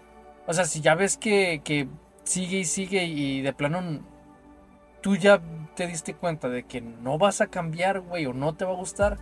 [0.47, 1.87] O sea, si ya ves que, que
[2.23, 4.01] sigue y sigue y de plano
[5.03, 5.41] tú ya
[5.75, 8.75] te diste cuenta de que no vas a cambiar, güey, o no te va a
[8.77, 9.17] gustar,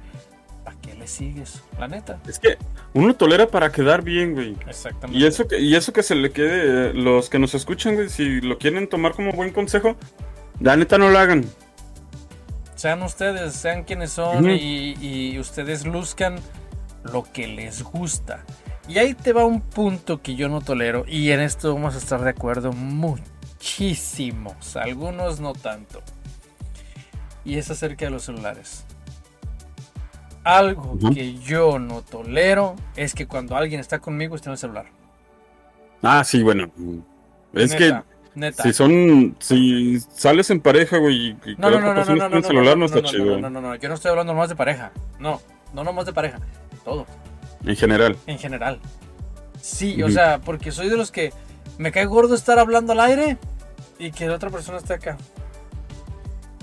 [1.01, 1.63] ¿para qué le sigues?
[1.79, 2.19] La neta.
[2.27, 2.57] Es que
[2.93, 4.55] uno tolera para quedar bien, güey.
[4.67, 5.19] Exactamente.
[5.19, 8.41] Y eso que, y eso que se le quede, los que nos escuchan, güey, si
[8.41, 9.95] lo quieren tomar como buen consejo,
[10.59, 11.45] la neta no lo hagan.
[12.75, 16.39] Sean ustedes, sean quienes son y ustedes luzcan
[17.03, 18.43] lo que les gusta.
[18.87, 21.97] Y ahí te va un punto que yo no tolero y en esto vamos a
[21.97, 26.01] estar de acuerdo muchísimos, algunos no tanto.
[27.45, 28.83] Y es acerca de los celulares.
[30.43, 31.13] Algo Ujú.
[31.13, 34.85] que yo no tolero es que cuando alguien está conmigo esté en el celular.
[36.01, 36.71] Ah, sí, bueno.
[37.53, 38.63] Es que Neta, neta.
[38.63, 42.75] si son, si sales en pareja, güey, y No, no, no, no, no, no, celular,
[42.75, 43.39] no, no, está no, chido.
[43.39, 44.91] No, no, no, yo no estoy hablando nomás de pareja.
[45.19, 45.39] No,
[45.73, 46.39] no nomás de pareja.
[46.83, 47.05] Todo,
[47.63, 48.17] En general.
[48.25, 48.79] en general.
[49.61, 50.15] Sí, o Ujú.
[50.15, 51.33] sea, porque soy de los que
[51.77, 53.37] me cae gordo estar hablando al aire
[53.99, 55.17] y que la otra persona esté acá.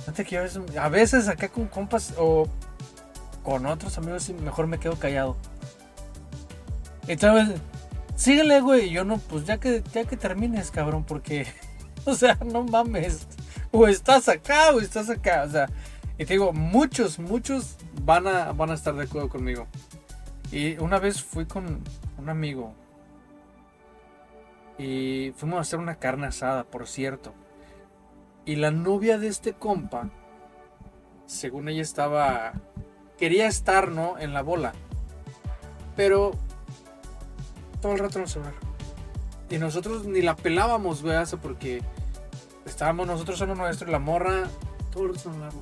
[0.01, 2.49] Fíjate que yo a veces, a veces acá con compas o
[3.49, 5.35] con otros amigos mejor me quedo callado.
[7.07, 7.19] Vez,
[8.15, 8.91] síguele, güey.
[8.91, 11.47] Yo no, pues ya que, ya que termines, cabrón, porque,
[12.05, 13.27] o sea, no mames.
[13.71, 15.45] O estás acá o estás acá.
[15.47, 15.71] O sea,
[16.19, 19.67] y te digo, muchos, muchos van a, van a estar de acuerdo conmigo.
[20.53, 21.83] Y una vez fui con
[22.19, 22.75] un amigo.
[24.77, 27.33] Y fuimos a hacer una carne asada, por cierto.
[28.45, 30.11] Y la novia de este compa,
[31.25, 32.53] según ella estaba,
[33.19, 34.19] quería estar, ¿no?
[34.19, 34.73] En la bola.
[35.97, 36.33] Pero
[37.81, 38.55] todo el rato en el celular.
[39.51, 41.83] Y nosotros ni la pelábamos, güey, eso porque
[42.67, 44.49] estábamos nosotros en nuestro y la morra,
[44.93, 45.53] todo el rato en el celular.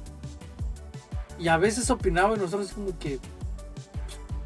[1.38, 3.18] Y a veces opinaba y nosotros como que,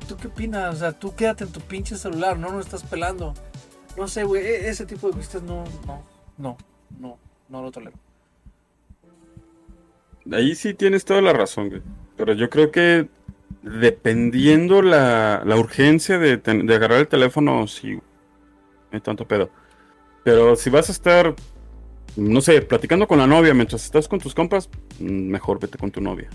[0.08, 0.74] ¿tú qué opinas?
[0.74, 3.34] O sea, tú quédate en tu pinche celular, no nos estás pelando.
[3.96, 6.02] No sé, güey, e- ese tipo de cosas no, no,
[6.36, 6.56] no,
[6.98, 7.18] no,
[7.48, 7.96] no lo tolero.
[10.30, 11.82] Ahí sí tienes toda la razón, güey.
[12.20, 13.08] Pero yo creo que
[13.62, 17.98] dependiendo la, la urgencia de, de agarrar el teléfono, sí,
[18.92, 19.50] hay tanto pedo.
[20.22, 21.34] Pero si vas a estar,
[22.16, 24.68] no sé, platicando con la novia mientras estás con tus compas,
[24.98, 26.28] mm, mejor vete con tu novia.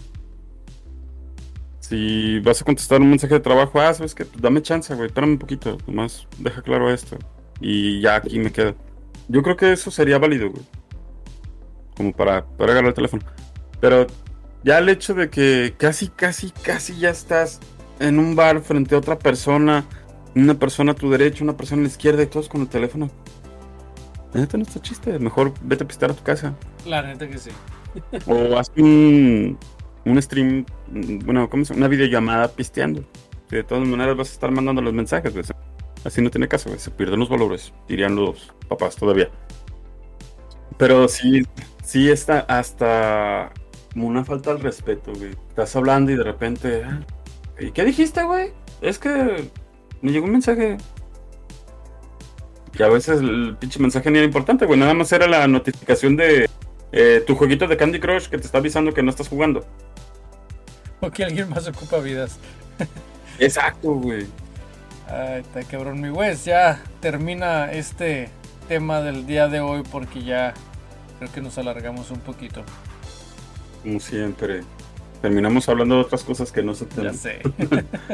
[1.81, 5.33] Si vas a contestar un mensaje de trabajo, ah, sabes que dame chance, güey, espérame
[5.33, 7.15] un poquito, nomás deja claro esto.
[7.61, 8.73] Y ya aquí me quedo.
[9.27, 10.63] Yo creo que eso sería válido, güey.
[11.95, 13.23] Como para, para agarrar el teléfono.
[13.79, 14.07] Pero
[14.65, 17.59] ya el hecho de que casi, casi, casi ya estás
[17.99, 19.85] en un bar frente a otra persona,
[20.35, 23.11] una persona a tu derecha, una persona a la izquierda y todos con el teléfono.
[24.33, 26.55] La neta no está chiste, mejor vete a pistear a tu casa.
[26.83, 27.51] La neta que sí.
[28.25, 29.57] O haz un,
[30.03, 30.65] un stream,
[31.23, 31.85] bueno, ¿cómo se llama?
[31.85, 33.05] Una videollamada pisteando.
[33.47, 35.45] Que de todas maneras vas a estar mandando los mensajes, güey.
[36.03, 36.79] Así no tiene caso, güey.
[36.79, 39.29] Se pierden los valores, dirían los papás todavía.
[40.77, 41.43] Pero sí,
[41.83, 43.53] sí está hasta
[43.95, 45.31] como una falta al respeto, güey.
[45.47, 46.99] Estás hablando y de repente, ah,
[47.57, 48.51] ¿y qué dijiste, güey?
[48.81, 49.49] Es que
[50.01, 50.75] me llegó un mensaje.
[52.77, 54.77] Y a veces el pinche mensaje ni era importante, güey.
[54.77, 56.49] Nada más era la notificación de
[56.91, 59.65] eh, tu jueguito de Candy Crush que te está avisando que no estás jugando.
[60.99, 62.37] O que alguien más ocupa vidas.
[63.39, 64.27] Exacto, güey.
[65.07, 66.35] Ay, está cabrón, mi güey.
[66.35, 68.27] Ya termina este
[68.67, 70.53] tema del día de hoy porque ya
[71.17, 72.65] creo que nos alargamos un poquito.
[73.85, 74.63] Como siempre.
[75.21, 77.39] Terminamos hablando de otras cosas que no se Ya sé.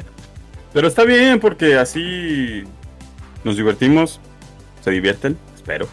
[0.73, 2.64] Pero está bien porque así
[3.45, 4.19] nos divertimos,
[4.81, 5.88] se divierten, espero.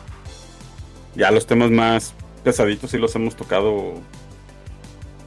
[1.14, 3.94] Ya los temas más pesaditos sí los hemos tocado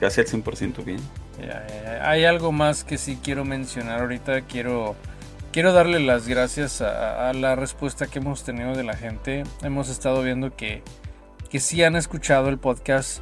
[0.01, 0.99] casi al 100% bien.
[2.01, 4.41] Hay algo más que sí quiero mencionar ahorita.
[4.41, 4.97] Quiero,
[5.53, 9.43] quiero darle las gracias a, a la respuesta que hemos tenido de la gente.
[9.63, 10.83] Hemos estado viendo que,
[11.49, 13.21] que sí han escuchado el podcast.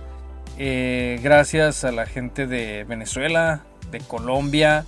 [0.62, 4.86] Eh, gracias a la gente de Venezuela, de Colombia,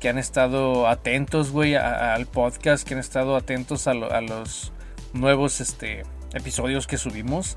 [0.00, 4.72] que han estado atentos, güey, al podcast, que han estado atentos a, lo- a los
[5.12, 6.02] nuevos este,
[6.34, 7.56] episodios que subimos.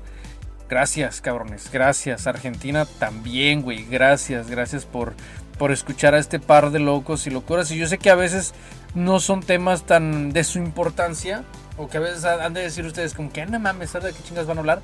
[0.68, 1.68] Gracias, cabrones.
[1.72, 2.28] Gracias.
[2.28, 3.84] Argentina también, güey.
[3.84, 5.14] Gracias, gracias por,
[5.58, 7.70] por escuchar a este par de locos y locuras.
[7.72, 8.54] Y yo sé que a veces
[8.94, 11.42] no son temas tan de su importancia.
[11.78, 14.18] O que a veces han de decir ustedes como que "Ah, no mames, ¿sabes de
[14.18, 14.80] qué chingas van a hablar?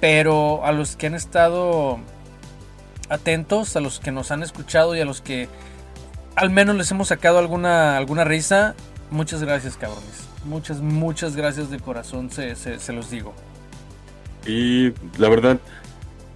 [0.00, 1.98] Pero a los que han estado
[3.08, 5.48] atentos, a los que nos han escuchado y a los que
[6.36, 8.74] al menos les hemos sacado alguna, alguna risa,
[9.10, 10.26] muchas gracias, cabrones.
[10.44, 13.34] Muchas, muchas gracias de corazón, se, se- se los digo.
[14.46, 15.58] Y la verdad,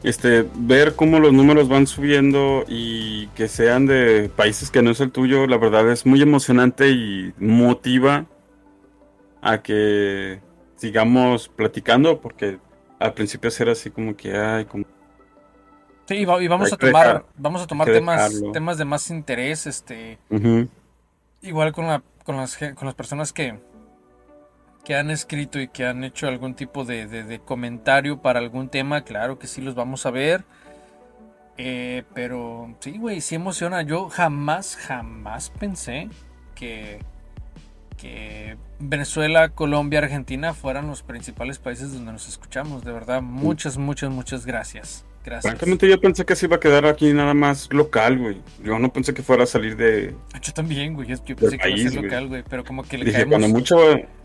[0.03, 5.01] este, ver cómo los números van subiendo y que sean de países que no es
[5.01, 8.27] el tuyo, la verdad es muy emocionante y motiva
[9.41, 10.41] a que
[10.77, 12.59] sigamos platicando, porque
[12.99, 14.85] al principio era así como que, ay, como
[16.07, 18.53] Sí, y va- y vamos a tomar, dejar- vamos a tomar temas, dejarlo.
[18.53, 20.19] temas de más interés, este,
[21.41, 23.59] igual con, la, con, las, con las personas que,
[24.85, 28.69] que han escrito y que han hecho algún tipo de, de- de comentario para algún
[28.69, 30.45] tema, claro que sí los vamos a ver.
[31.57, 33.81] Eh, pero sí, güey, sí emociona.
[33.83, 36.09] Yo jamás, jamás pensé
[36.55, 36.99] que,
[37.97, 42.85] que Venezuela, Colombia, Argentina fueran los principales países donde nos escuchamos.
[42.85, 45.05] De verdad, muchas, muchas, muchas gracias.
[45.25, 45.53] Gracias.
[45.55, 48.43] Francamente yo pensé que se iba a quedar aquí nada más local, güey.
[48.63, 50.15] Yo no pensé que fuera a salir de...
[50.43, 51.09] Yo también, güey.
[51.09, 52.43] Yo yo pensé que iba a ser local, güey.
[52.47, 53.39] Pero como que le Dije, caemos.
[53.39, 53.77] cuando mucho,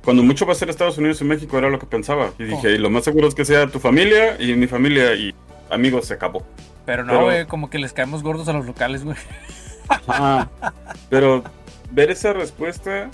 [0.04, 2.32] cuando mucho va a ser Estados Unidos y México, era lo que pensaba.
[2.38, 2.72] Y dije, Oh.
[2.72, 5.34] y lo más seguro es que sea tu familia y mi familia y
[5.70, 6.46] amigos, se acabó.
[6.86, 7.46] Pero no, pero- güey.
[7.46, 9.16] Como que les caemos gordos a los locales, güey.
[9.88, 10.50] Ajá.
[11.10, 11.46] Pero
[11.92, 13.10] ver esa respuesta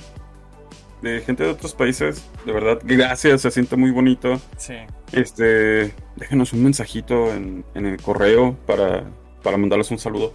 [1.01, 4.39] de gente de otros países, de verdad, gracias, se siente muy bonito.
[4.57, 4.75] Sí.
[5.11, 9.03] Este, déjenos un mensajito en, en el correo para,
[9.43, 10.31] para mandarles un saludo.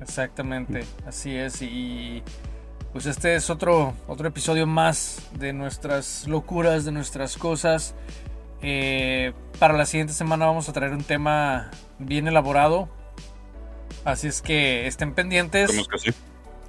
[0.00, 1.62] Exactamente, así es.
[1.62, 2.22] Y
[2.92, 7.94] pues este es otro, otro episodio más de nuestras locuras, de nuestras cosas.
[8.62, 12.88] Eh, para la siguiente semana vamos a traer un tema bien elaborado.
[14.04, 16.10] Así es que estén pendientes, que sí.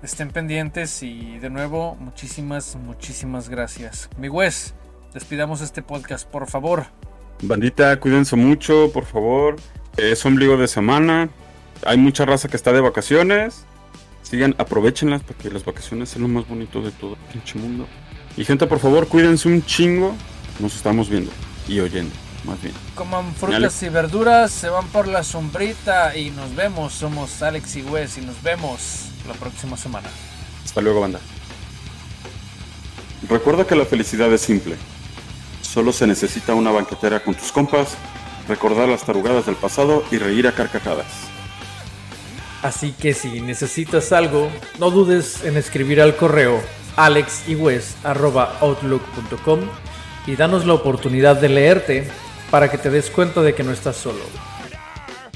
[0.06, 4.10] Estén pendientes y de nuevo muchísimas, muchísimas gracias.
[4.18, 4.76] Mi Wes,
[5.14, 6.86] despidamos este podcast, por favor.
[7.42, 9.56] Bandita, cuídense mucho, por favor.
[9.98, 11.30] Es ombligo de semana.
[11.86, 13.66] Hay mucha raza que está de vacaciones.
[14.22, 17.88] Sigan, aprovechenlas porque las vacaciones es lo más bonito de todo el pinche mundo.
[18.38, 20.16] Y gente, por favor, cuídense un chingo.
[20.60, 21.32] Nos estamos viendo
[21.68, 22.14] y oyendo,
[22.46, 22.76] más bien.
[22.94, 26.94] Coman frutas y verduras, se van por la sombrita y nos vemos.
[26.94, 30.10] Somos Alex y Wes y nos vemos la próxima semana.
[30.64, 31.20] Hasta luego, banda.
[33.30, 34.76] Recuerda que la felicidad es simple.
[35.62, 37.96] Solo se necesita una banquetera con tus compas,
[38.48, 41.08] recordar las tarugadas del pasado y reír a carcajadas.
[42.62, 44.50] Así que si necesitas algo,
[44.80, 46.62] no dudes en escribir al correo
[46.96, 49.60] alexywes.outlook.com
[50.28, 52.08] y danos la oportunidad de leerte
[52.50, 54.22] para que te des cuenta de que no estás solo.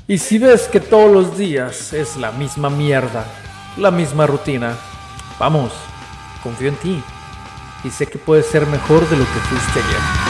[0.07, 3.25] Y si ves que todos los días es la misma mierda,
[3.77, 4.75] la misma rutina,
[5.37, 5.71] vamos,
[6.43, 7.03] confío en ti
[7.83, 10.29] y sé que puedes ser mejor de lo que fuiste ayer.